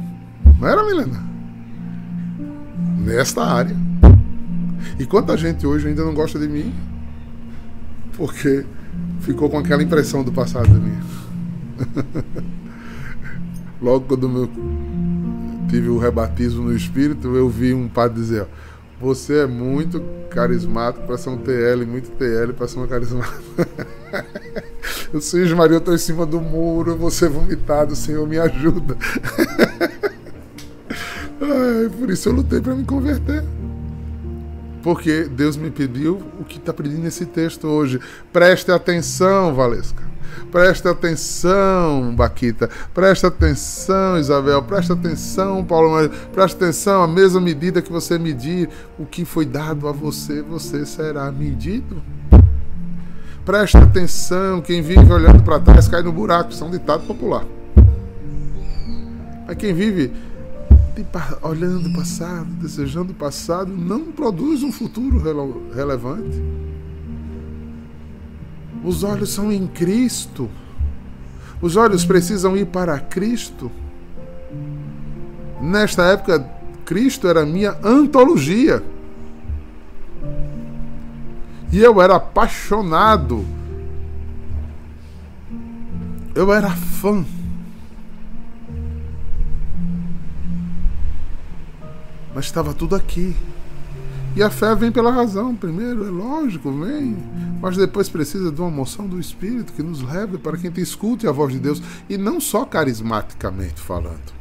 Não 0.58 0.68
era, 0.68 0.84
Milena? 0.84 1.22
Nesta 2.98 3.44
área. 3.44 3.76
E 4.98 5.06
quanta 5.06 5.36
gente 5.36 5.66
hoje 5.66 5.88
ainda 5.88 6.04
não 6.04 6.14
gosta 6.14 6.38
de 6.38 6.48
mim 6.48 6.72
porque 8.16 8.64
ficou 9.20 9.50
com 9.50 9.58
aquela 9.58 9.82
impressão 9.82 10.22
do 10.22 10.32
passado 10.32 10.68
de 10.68 10.80
mim. 10.80 10.98
Logo 13.82 14.06
quando 14.06 14.28
eu 14.36 14.50
tive 15.68 15.88
o 15.88 15.98
rebatismo 15.98 16.64
no 16.64 16.76
espírito, 16.76 17.34
eu 17.34 17.48
vi 17.48 17.74
um 17.74 17.88
padre 17.88 18.20
dizer: 18.20 18.46
Você 19.00 19.40
é 19.40 19.46
muito 19.46 20.00
carismático 20.30 21.06
para 21.06 21.18
ser 21.18 21.30
um 21.30 21.38
TL, 21.38 21.84
muito 21.86 22.10
TL 22.12 22.52
para 22.52 22.68
ser 22.68 22.78
um 22.78 22.86
carismático. 22.86 23.42
eu 25.14 25.20
sei, 25.20 25.44
Maria, 25.54 25.76
eu 25.76 25.78
estou 25.78 25.94
em 25.94 25.98
cima 25.98 26.26
do 26.26 26.40
muro, 26.40 27.08
ser 27.08 27.28
vomitado, 27.28 27.94
Senhor, 27.94 28.26
me 28.26 28.36
ajuda. 28.36 28.96
Ai, 31.40 31.88
por 31.96 32.10
isso 32.10 32.28
eu 32.28 32.32
lutei 32.32 32.60
para 32.60 32.74
me 32.74 32.84
converter. 32.84 33.44
Porque 34.82 35.28
Deus 35.30 35.56
me 35.56 35.70
pediu 35.70 36.20
o 36.40 36.44
que 36.44 36.58
está 36.58 36.72
pedindo 36.72 37.02
nesse 37.02 37.26
texto 37.26 37.68
hoje. 37.68 38.00
Preste 38.32 38.72
atenção, 38.72 39.54
Valesca. 39.54 40.02
Preste 40.50 40.88
atenção, 40.88 42.12
Baquita. 42.16 42.68
Preste 42.92 43.24
atenção, 43.24 44.18
Isabel. 44.18 44.64
Preste 44.64 44.90
atenção, 44.90 45.64
Paulo 45.64 45.92
Maria. 45.92 46.10
Preste 46.32 46.56
atenção, 46.56 47.04
a 47.04 47.08
mesma 47.08 47.40
medida 47.40 47.80
que 47.80 47.92
você 47.92 48.18
medir 48.18 48.68
o 48.98 49.06
que 49.06 49.24
foi 49.24 49.46
dado 49.46 49.86
a 49.86 49.92
você, 49.92 50.42
você 50.42 50.84
será 50.84 51.30
medido. 51.30 52.02
Preste 53.44 53.76
atenção, 53.76 54.62
quem 54.62 54.80
vive 54.80 55.12
olhando 55.12 55.42
para 55.42 55.60
trás 55.60 55.86
cai 55.86 56.02
no 56.02 56.10
buraco. 56.10 56.50
Isso 56.50 56.64
é 56.64 56.66
um 56.66 56.70
ditado 56.70 57.06
popular. 57.06 57.44
Mas 59.46 59.56
quem 59.58 59.74
vive 59.74 60.10
olhando 61.42 61.88
o 61.88 61.92
passado, 61.92 62.46
desejando 62.60 63.12
o 63.12 63.14
passado, 63.14 63.70
não 63.70 64.12
produz 64.12 64.62
um 64.62 64.72
futuro 64.72 65.22
relevante. 65.74 66.42
Os 68.82 69.04
olhos 69.04 69.30
são 69.30 69.52
em 69.52 69.66
Cristo. 69.66 70.48
Os 71.60 71.76
olhos 71.76 72.04
precisam 72.04 72.56
ir 72.56 72.66
para 72.66 72.98
Cristo. 72.98 73.70
Nesta 75.60 76.04
época, 76.04 76.40
Cristo 76.86 77.28
era 77.28 77.44
minha 77.44 77.76
antologia. 77.82 78.82
E 81.74 81.82
eu 81.82 82.00
era 82.00 82.14
apaixonado. 82.14 83.44
Eu 86.32 86.52
era 86.52 86.70
fã. 86.70 87.26
Mas 92.32 92.44
estava 92.44 92.72
tudo 92.72 92.94
aqui. 92.94 93.34
E 94.36 94.42
a 94.42 94.50
fé 94.50 94.72
vem 94.76 94.92
pela 94.92 95.10
razão, 95.10 95.52
primeiro, 95.56 96.06
é 96.06 96.10
lógico, 96.10 96.70
vem. 96.70 97.16
Mas 97.60 97.76
depois 97.76 98.08
precisa 98.08 98.52
de 98.52 98.60
uma 98.60 98.70
moção 98.70 99.08
do 99.08 99.18
Espírito 99.18 99.72
que 99.72 99.82
nos 99.82 100.00
leve 100.00 100.38
para 100.38 100.56
que 100.56 100.68
a 100.68 100.70
gente 100.70 100.80
escute 100.80 101.26
a 101.26 101.32
voz 101.32 101.52
de 101.52 101.58
Deus. 101.58 101.82
E 102.08 102.16
não 102.16 102.40
só 102.40 102.64
carismaticamente 102.64 103.80
falando. 103.80 104.32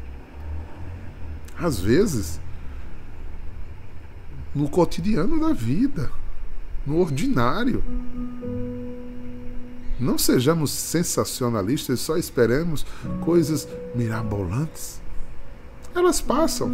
Às 1.57 1.79
vezes, 1.79 2.39
no 4.53 4.69
cotidiano 4.69 5.39
da 5.39 5.51
vida, 5.51 6.11
no 6.85 6.99
ordinário. 6.99 7.83
Não 9.99 10.17
sejamos 10.17 10.71
sensacionalistas, 10.71 11.99
só 11.99 12.17
esperemos 12.17 12.85
coisas 13.21 13.67
mirabolantes. 13.95 15.01
Elas 15.95 16.19
passam. 16.19 16.71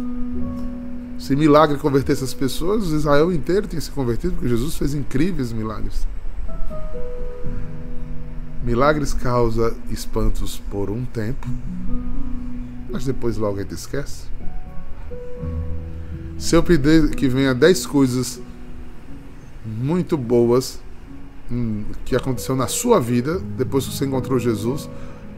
Se 1.18 1.36
milagre 1.36 1.76
convertesse 1.76 2.24
as 2.24 2.32
pessoas, 2.32 2.88
Israel 2.88 3.30
inteiro 3.30 3.66
tinha 3.66 3.80
se 3.80 3.90
convertido, 3.90 4.32
porque 4.32 4.48
Jesus 4.48 4.76
fez 4.76 4.94
incríveis 4.94 5.52
milagres. 5.52 6.06
Milagres 8.64 9.12
causa 9.12 9.76
espantos 9.90 10.62
por 10.70 10.90
um 10.90 11.04
tempo, 11.04 11.46
mas 12.90 13.04
depois 13.04 13.36
logo 13.36 13.58
a 13.58 13.62
gente 13.62 13.74
esquece. 13.74 14.24
Se 16.38 16.56
eu 16.56 16.62
pedir 16.62 17.10
que 17.10 17.28
venha 17.28 17.54
dez 17.54 17.84
coisas 17.84 18.40
muito 19.70 20.16
boas 20.16 20.80
hum, 21.50 21.84
que 22.04 22.16
aconteceu 22.16 22.56
na 22.56 22.66
sua 22.66 23.00
vida 23.00 23.40
depois 23.56 23.86
que 23.86 23.94
você 23.94 24.04
encontrou 24.04 24.38
Jesus, 24.38 24.88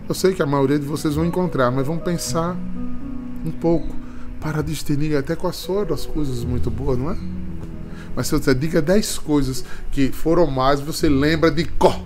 eu 0.09 0.15
sei 0.15 0.35
que 0.35 0.43
a 0.43 0.47
maioria 0.47 0.79
de 0.79 0.87
vocês 0.87 1.15
vão 1.15 1.25
encontrar, 1.25 1.71
mas 1.71 1.87
vão 1.87 1.99
pensar 1.99 2.57
um 3.45 3.51
pouco 3.51 3.95
para 4.41 4.63
distinguir 4.63 5.17
até 5.17 5.37
quais 5.37 5.65
foram 5.65 5.95
as 5.95 6.05
coisas 6.05 6.45
muito 6.45 6.71
boas, 6.71 6.99
não 6.99 7.11
é? 7.11 7.17
Mas 8.15 8.27
se 8.27 8.33
você 8.33 8.55
diga 8.55 8.83
10 8.83 9.19
coisas 9.19 9.65
que 9.91 10.11
foram 10.13 10.47
mais, 10.47 10.81
você 10.81 11.09
lembra 11.09 11.51
de 11.51 11.65
có. 11.65 12.03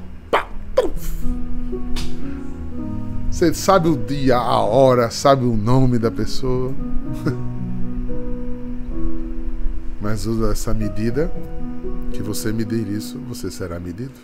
Você 3.30 3.52
sabe 3.52 3.88
o 3.88 3.96
dia, 3.96 4.36
a 4.36 4.60
hora, 4.60 5.10
sabe 5.10 5.44
o 5.44 5.56
nome 5.56 5.98
da 5.98 6.10
pessoa. 6.10 6.72
Mas 10.00 10.26
usa 10.26 10.52
essa 10.52 10.72
medida 10.72 11.30
que 12.16 12.22
você 12.22 12.50
medir 12.50 12.88
isso, 12.88 13.18
você 13.28 13.50
será 13.50 13.78
medido. 13.78 14.14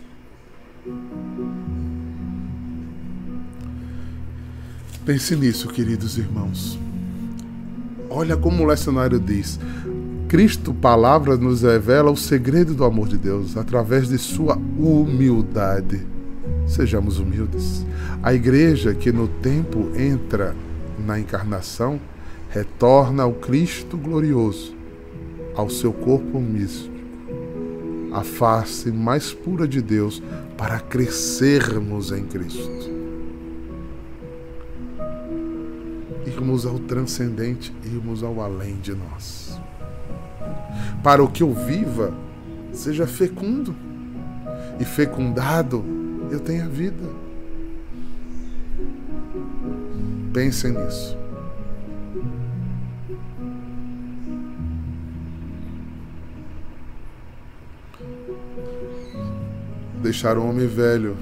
Pense 5.04 5.36
nisso, 5.36 5.68
queridos 5.68 6.16
irmãos. 6.16 6.78
Olha 8.08 8.34
como 8.36 8.62
o 8.62 8.66
lecionário 8.66 9.20
diz: 9.20 9.60
Cristo, 10.26 10.72
palavra, 10.72 11.36
nos 11.36 11.60
revela 11.60 12.10
o 12.10 12.16
segredo 12.16 12.74
do 12.74 12.84
amor 12.84 13.08
de 13.08 13.18
Deus 13.18 13.56
através 13.58 14.08
de 14.08 14.16
sua 14.16 14.56
humildade. 14.78 16.06
Sejamos 16.66 17.18
humildes. 17.18 17.84
A 18.22 18.32
igreja 18.32 18.94
que 18.94 19.12
no 19.12 19.28
tempo 19.28 19.90
entra 19.94 20.56
na 20.98 21.20
encarnação 21.20 22.00
retorna 22.48 23.24
ao 23.24 23.34
Cristo 23.34 23.98
glorioso, 23.98 24.74
ao 25.54 25.68
seu 25.68 25.92
corpo 25.92 26.40
místico, 26.40 26.91
a 28.12 28.22
face 28.22 28.90
mais 28.90 29.32
pura 29.32 29.66
de 29.66 29.80
Deus 29.80 30.22
para 30.56 30.78
crescermos 30.78 32.12
em 32.12 32.24
Cristo. 32.24 32.92
irmos 36.42 36.66
ao 36.66 36.78
transcendente, 36.78 37.72
irmos 37.84 38.22
ao 38.22 38.40
além 38.40 38.76
de 38.76 38.94
nós. 38.94 39.60
Para 41.02 41.22
o 41.22 41.28
que 41.28 41.42
eu 41.42 41.52
viva, 41.52 42.12
seja 42.72 43.06
fecundo, 43.06 43.74
e 44.80 44.84
fecundado 44.84 45.84
eu 46.30 46.40
tenha 46.40 46.68
vida. 46.68 47.08
Pensem 50.32 50.72
nisso. 50.72 51.16
Deixar 60.02 60.36
o 60.36 60.44
homem 60.44 60.66
velho, 60.66 61.16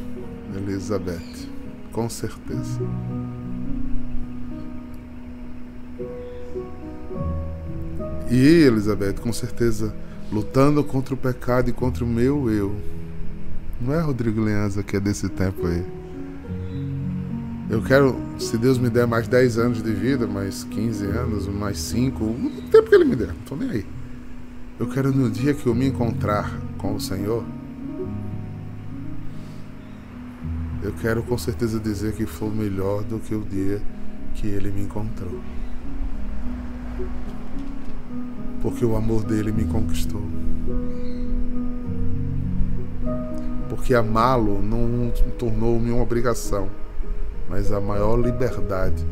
Elizabeth, 0.56 1.48
com 1.92 2.08
certeza. 2.08 2.80
E 8.30 8.62
Elizabeth, 8.64 9.14
com 9.20 9.32
certeza, 9.34 9.94
lutando 10.32 10.82
contra 10.82 11.12
o 11.12 11.16
pecado 11.16 11.68
e 11.68 11.74
contra 11.74 12.02
o 12.02 12.08
meu 12.08 12.50
eu. 12.50 12.74
Não 13.78 13.92
é 13.92 14.00
Rodrigo 14.00 14.40
Leanza 14.40 14.82
que 14.82 14.96
é 14.96 15.00
desse 15.00 15.28
tempo 15.28 15.66
aí. 15.66 15.84
Eu 17.68 17.82
quero, 17.82 18.16
se 18.38 18.56
Deus 18.56 18.78
me 18.78 18.88
der 18.88 19.06
mais 19.06 19.28
10 19.28 19.58
anos 19.58 19.82
de 19.82 19.92
vida, 19.92 20.26
mais 20.26 20.64
15 20.64 21.04
anos, 21.04 21.46
mais 21.46 21.78
5, 21.78 22.24
o 22.24 22.50
tempo 22.70 22.88
que 22.88 22.94
Ele 22.94 23.04
me 23.04 23.14
der, 23.14 23.28
não 23.28 23.42
tô 23.46 23.56
nem 23.56 23.68
aí. 23.68 23.86
Eu 24.78 24.88
quero 24.88 25.12
no 25.12 25.30
dia 25.30 25.52
que 25.52 25.66
eu 25.66 25.74
me 25.74 25.86
encontrar 25.86 26.58
com 26.78 26.94
o 26.94 27.00
Senhor, 27.00 27.44
eu 30.82 30.92
quero 31.00 31.22
com 31.22 31.36
certeza 31.36 31.78
dizer 31.78 32.14
que 32.14 32.26
foi 32.26 32.50
melhor 32.50 33.02
do 33.04 33.18
que 33.18 33.34
o 33.34 33.42
dia 33.42 33.80
que 34.34 34.46
Ele 34.46 34.70
me 34.70 34.82
encontrou. 34.82 35.40
Porque 38.62 38.84
o 38.84 38.96
amor 38.96 39.24
dele 39.24 39.52
me 39.52 39.64
conquistou. 39.64 40.22
Porque 43.68 43.94
amá-lo 43.94 44.62
não 44.62 45.10
tornou-me 45.38 45.90
uma 45.90 46.02
obrigação 46.02 46.68
mas 47.50 47.72
a 47.72 47.80
maior 47.80 48.16
liberdade 48.16 49.04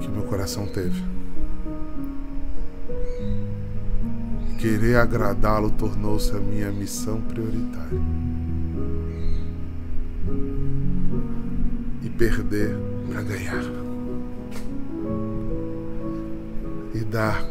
que 0.00 0.08
meu 0.08 0.22
coração 0.22 0.64
teve. 0.64 1.02
Querer 4.60 4.96
agradá-lo 4.96 5.70
tornou-se 5.70 6.30
a 6.30 6.38
minha 6.38 6.70
missão 6.70 7.20
prioritária. 7.20 8.00
Perder 12.20 12.76
para 13.08 13.22
ganhar. 13.22 13.64
E 16.94 16.98
dar 16.98 17.42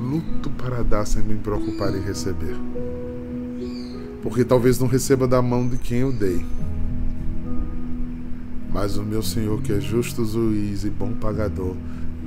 luto 0.00 0.50
para 0.50 0.82
dar 0.82 1.06
sem 1.06 1.22
me 1.22 1.36
preocupar 1.36 1.94
em 1.94 2.00
receber 2.00 2.56
porque 4.20 4.44
talvez 4.44 4.80
não 4.80 4.88
receba 4.88 5.28
da 5.28 5.40
mão 5.40 5.68
de 5.68 5.78
quem 5.78 5.98
eu 5.98 6.12
dei. 6.12 6.44
Mas 8.72 8.96
o 8.96 9.02
meu 9.02 9.22
Senhor, 9.22 9.62
que 9.62 9.72
é 9.72 9.80
justo 9.80 10.24
juiz 10.24 10.84
e 10.84 10.90
bom 10.90 11.12
pagador, 11.12 11.76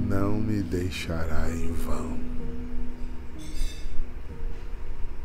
não 0.07 0.39
me 0.39 0.61
deixará 0.61 1.49
em 1.49 1.71
vão. 1.71 2.17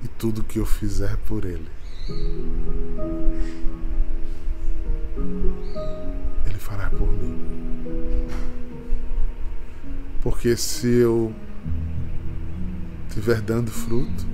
E 0.03 0.09
tudo 0.19 0.45
que 0.45 0.59
eu 0.59 0.66
fizer 0.66 1.16
por 1.27 1.45
Ele, 1.45 1.69
Ele 6.47 6.59
fará 6.59 6.91
por 6.91 7.09
mim. 7.09 7.39
Porque 10.23 10.57
se 10.57 10.89
eu 10.89 11.33
estiver 13.09 13.41
dando 13.41 13.71
fruto, 13.71 14.27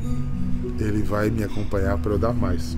ele 0.79 1.03
vai 1.03 1.31
me 1.31 1.45
acompanhar 1.45 1.99
para 1.99 2.13
eu 2.13 2.19
dar 2.19 2.33
mais. 2.33 2.77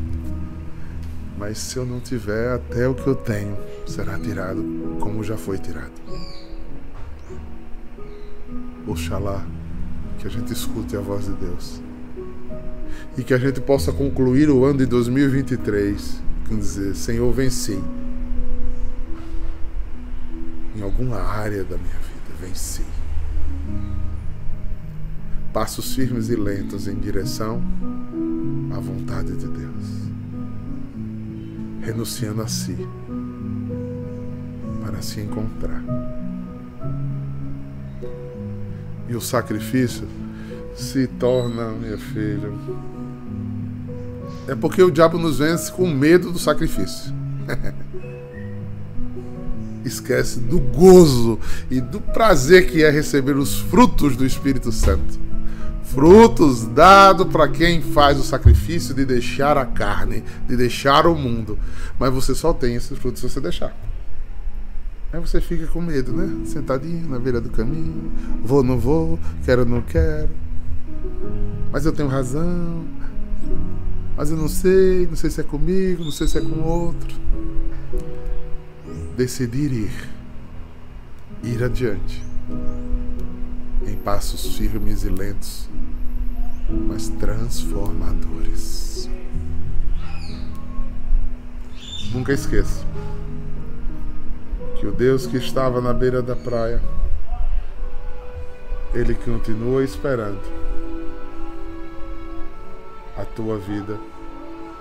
Mas 1.39 1.59
se 1.59 1.77
eu 1.77 1.85
não 1.85 2.01
tiver, 2.01 2.55
até 2.55 2.89
o 2.89 2.95
que 2.95 3.07
eu 3.07 3.15
tenho 3.15 3.57
será 3.87 4.19
tirado, 4.19 4.65
como 5.01 5.23
já 5.23 5.37
foi 5.37 5.59
tirado. 5.59 5.93
Oxalá 8.87 9.45
que 10.19 10.27
a 10.27 10.31
gente 10.31 10.53
escute 10.53 10.97
a 10.97 11.01
voz 11.01 11.27
de 11.27 11.33
Deus. 11.33 11.83
E 13.19 13.23
que 13.23 13.35
a 13.35 13.39
gente 13.39 13.61
possa 13.61 13.93
concluir 13.93 14.49
o 14.51 14.65
ano 14.65 14.79
de 14.79 14.87
2023 14.87 16.26
com 16.49 16.59
dizer: 16.59 16.95
Senhor, 16.95 17.33
venci. 17.33 17.79
Em 20.77 20.83
alguma 20.83 21.17
área 21.17 21.65
da 21.65 21.77
minha 21.77 21.99
vida, 21.99 22.35
venci 22.41 22.85
passos 25.57 25.95
firmes 25.95 26.29
e 26.29 26.37
lentos 26.37 26.87
em 26.87 26.97
direção 26.97 27.63
à 28.77 28.79
vontade 28.79 29.35
de 29.35 29.49
Deus, 29.49 30.11
renunciando 31.81 32.43
a 32.43 32.47
si 32.47 32.77
para 34.85 35.01
se 35.01 35.23
encontrar. 35.23 35.83
E 39.09 39.17
o 39.17 39.21
sacrifício 39.23 40.07
se 40.75 41.07
torna, 41.07 41.71
minha 41.71 41.97
filha, 41.97 42.51
é 44.49 44.55
porque 44.55 44.83
o 44.83 44.91
diabo 44.91 45.19
nos 45.19 45.39
vence 45.39 45.71
com 45.73 45.89
medo 45.89 46.33
do 46.33 46.39
sacrifício. 46.39 47.13
Esquece 49.85 50.41
do 50.41 50.59
gozo 50.59 51.39
e 51.71 51.81
do 51.81 52.01
prazer 52.01 52.67
que 52.67 52.83
é 52.83 52.91
receber 52.91 53.37
os 53.37 53.59
frutos 53.61 54.17
do 54.17 54.27
Espírito 54.27 54.73
Santo 54.73 55.27
frutos 55.97 56.67
dado 56.67 57.25
para 57.25 57.49
quem 57.49 57.81
faz 57.81 58.19
o 58.19 58.23
sacrifício 58.23 58.95
de 58.95 59.05
deixar 59.05 59.57
a 59.57 59.65
carne, 59.65 60.23
de 60.47 60.55
deixar 60.55 61.07
o 61.07 61.15
mundo. 61.15 61.59
Mas 61.99 62.13
você 62.13 62.35
só 62.35 62.53
tem 62.53 62.75
esses 62.75 62.99
frutos 62.99 63.21
se 63.21 63.29
você 63.29 63.41
deixar. 63.41 63.75
Aí 65.11 65.19
você 65.19 65.41
fica 65.41 65.67
com 65.69 65.81
medo, 65.81 66.13
né? 66.13 66.45
Sentadinho 66.45 67.09
na 67.09 67.19
beira 67.19 67.41
do 67.41 67.49
caminho. 67.49 68.13
Vou, 68.43 68.63
não 68.63 68.79
vou, 68.79 69.19
quero, 69.45 69.65
não 69.65 69.81
quero. 69.81 70.29
Mas 71.73 71.87
eu 71.87 71.93
tenho 71.93 72.09
razão. 72.11 72.85
Mas 74.17 74.31
eu 74.31 74.37
não 74.37 74.49
sei, 74.49 75.07
não 75.07 75.17
sei 75.17 75.29
se 75.29 75.41
é 75.41 75.45
comigo, 75.45 76.03
não 76.03 76.11
sei 76.11 76.27
se 76.27 76.39
é 76.39 76.41
com 76.41 76.63
outro. 76.63 77.15
Decidir 79.15 79.73
ir. 79.73 80.09
Ir 81.43 81.63
adiante 81.63 82.25
em 83.87 83.95
passos 83.97 84.57
firmes 84.57 85.05
e 85.05 85.11
lentos, 85.11 85.69
mas 86.89 87.09
transformadores. 87.09 89.11
Nunca 92.13 92.33
esqueça 92.33 92.85
que 94.81 94.87
o 94.87 94.93
Deus 94.93 95.27
que 95.27 95.37
estava 95.37 95.81
na 95.81 95.93
beira 95.93 96.23
da 96.23 96.35
praia, 96.35 96.83
ele 98.95 99.15
continua 99.15 99.85
esperando 99.85 100.41
a 103.17 103.25
tua 103.25 103.59
vida 103.59 103.99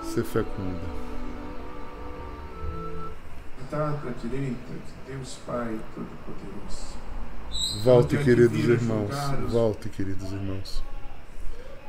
ser 0.02 0.24
fecunda. 0.24 1.06
Está 3.64 3.88
à 3.88 4.10
direita 4.22 4.54
de 4.72 5.12
Deus 5.12 5.38
Pai 5.44 5.78
Todo-Poderoso 5.94 7.06
Volte, 7.82 8.16
queridos 8.18 8.58
irmãos. 8.58 9.10
Volte, 9.48 9.88
queridos 9.88 10.32
irmãos. 10.32 10.82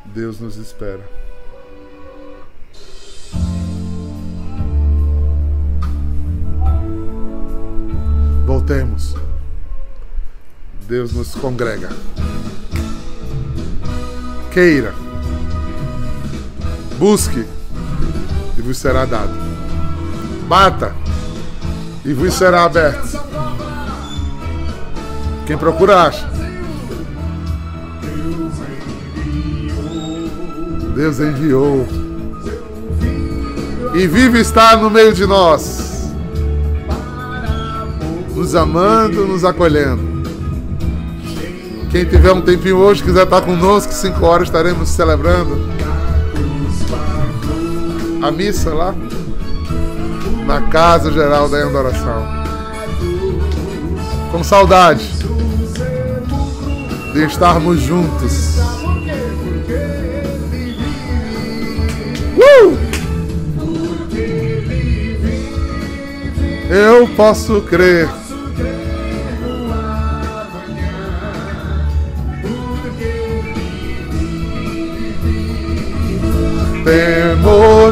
Deus 0.05 0.39
nos 0.39 0.57
espera. 0.57 1.03
Voltemos. 8.45 9.15
Deus 10.87 11.13
nos 11.13 11.35
congrega. 11.35 11.89
Queira. 14.53 15.06
Busque 16.97 17.45
e 18.57 18.61
vos 18.61 18.77
será 18.77 19.05
dado. 19.05 19.31
Bata 20.47 20.95
e 22.03 22.11
vos 22.11 22.33
será 22.33 22.63
aberto. 22.63 23.19
Quem 25.45 25.57
procura 25.57 26.03
acha. 26.03 26.27
Deus 30.95 31.19
enviou. 31.19 31.87
E 33.93 34.07
vive 34.07 34.39
está 34.39 34.75
no 34.75 34.89
meio 34.89 35.13
de 35.13 35.27
nós. 35.27 36.11
Nos 38.35 38.55
amando, 38.55 39.27
nos 39.27 39.45
acolhendo. 39.45 40.17
Quem 41.91 42.05
tiver 42.05 42.31
um 42.31 42.41
tempinho 42.41 42.77
hoje, 42.77 43.03
quiser 43.03 43.23
estar 43.23 43.41
conosco, 43.41 43.93
cinco 43.93 44.25
horas 44.25 44.47
estaremos 44.47 44.89
celebrando 44.89 45.76
a 48.27 48.31
missa 48.31 48.73
lá 48.73 48.93
na 50.45 50.61
Casa 50.63 51.09
Geral 51.13 51.47
da 51.47 51.63
Adoração. 51.63 52.27
Com 54.31 54.43
saudade 54.43 55.07
de 57.13 57.23
estarmos 57.23 57.79
juntos. 57.79 58.57
Uh! 62.35 62.77
Eu 66.69 67.07
posso 67.15 67.61
crer. 67.61 68.09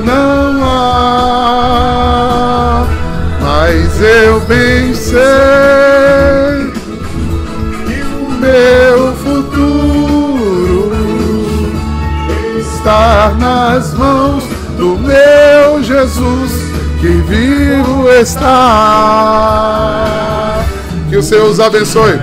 Não 0.06 0.64
há, 0.64 1.96
mas 3.42 4.02
eu 4.02 4.40
bem 4.42 4.94
sei 4.94 5.22
que 7.86 8.02
o 8.04 8.30
meu 8.32 9.16
estar 12.86 13.36
nas 13.40 13.96
mãos 13.96 14.44
do 14.78 14.96
meu 14.96 15.82
Jesus 15.82 16.52
que 17.02 17.08
vivo 17.08 18.08
está. 18.10 18.54
Que 21.10 21.18
o 21.18 21.24
Senhor 21.24 21.50
os 21.50 21.60
abençoe 21.60 22.20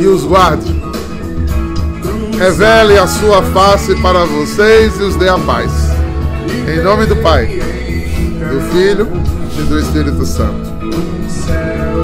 e 0.00 0.06
os 0.06 0.24
guarde. 0.24 0.74
Revele 2.38 2.96
a 2.98 3.06
sua 3.06 3.42
face 3.42 3.94
para 3.96 4.24
vocês 4.24 4.98
e 4.98 5.02
os 5.02 5.14
dê 5.16 5.28
a 5.28 5.38
paz. 5.38 5.87
Em 6.68 6.82
nome 6.82 7.06
do 7.06 7.16
Pai, 7.16 7.46
do 7.46 8.60
Filho 8.70 9.08
e 9.58 9.62
do 9.62 9.78
Espírito 9.78 10.26
Santo. 10.26 10.70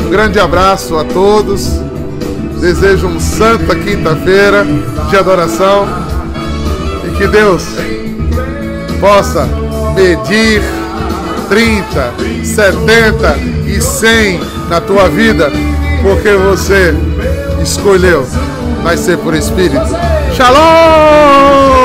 Um 0.06 0.10
grande 0.10 0.40
abraço 0.40 0.96
a 0.96 1.04
todos. 1.04 1.68
Desejo 2.60 3.08
uma 3.08 3.20
santa 3.20 3.74
quinta-feira 3.76 4.64
de 5.10 5.16
adoração 5.18 5.86
e 7.06 7.16
que 7.18 7.26
Deus 7.26 7.62
possa 9.00 9.46
medir 9.94 10.62
30, 11.50 12.14
70 12.42 13.36
e 13.66 13.82
100 13.82 14.40
na 14.70 14.80
tua 14.80 15.10
vida, 15.10 15.52
porque 16.02 16.32
você 16.32 16.94
escolheu 17.62 18.26
nascer 18.82 19.18
por 19.18 19.34
Espírito. 19.34 19.88
Shalom! 20.34 21.83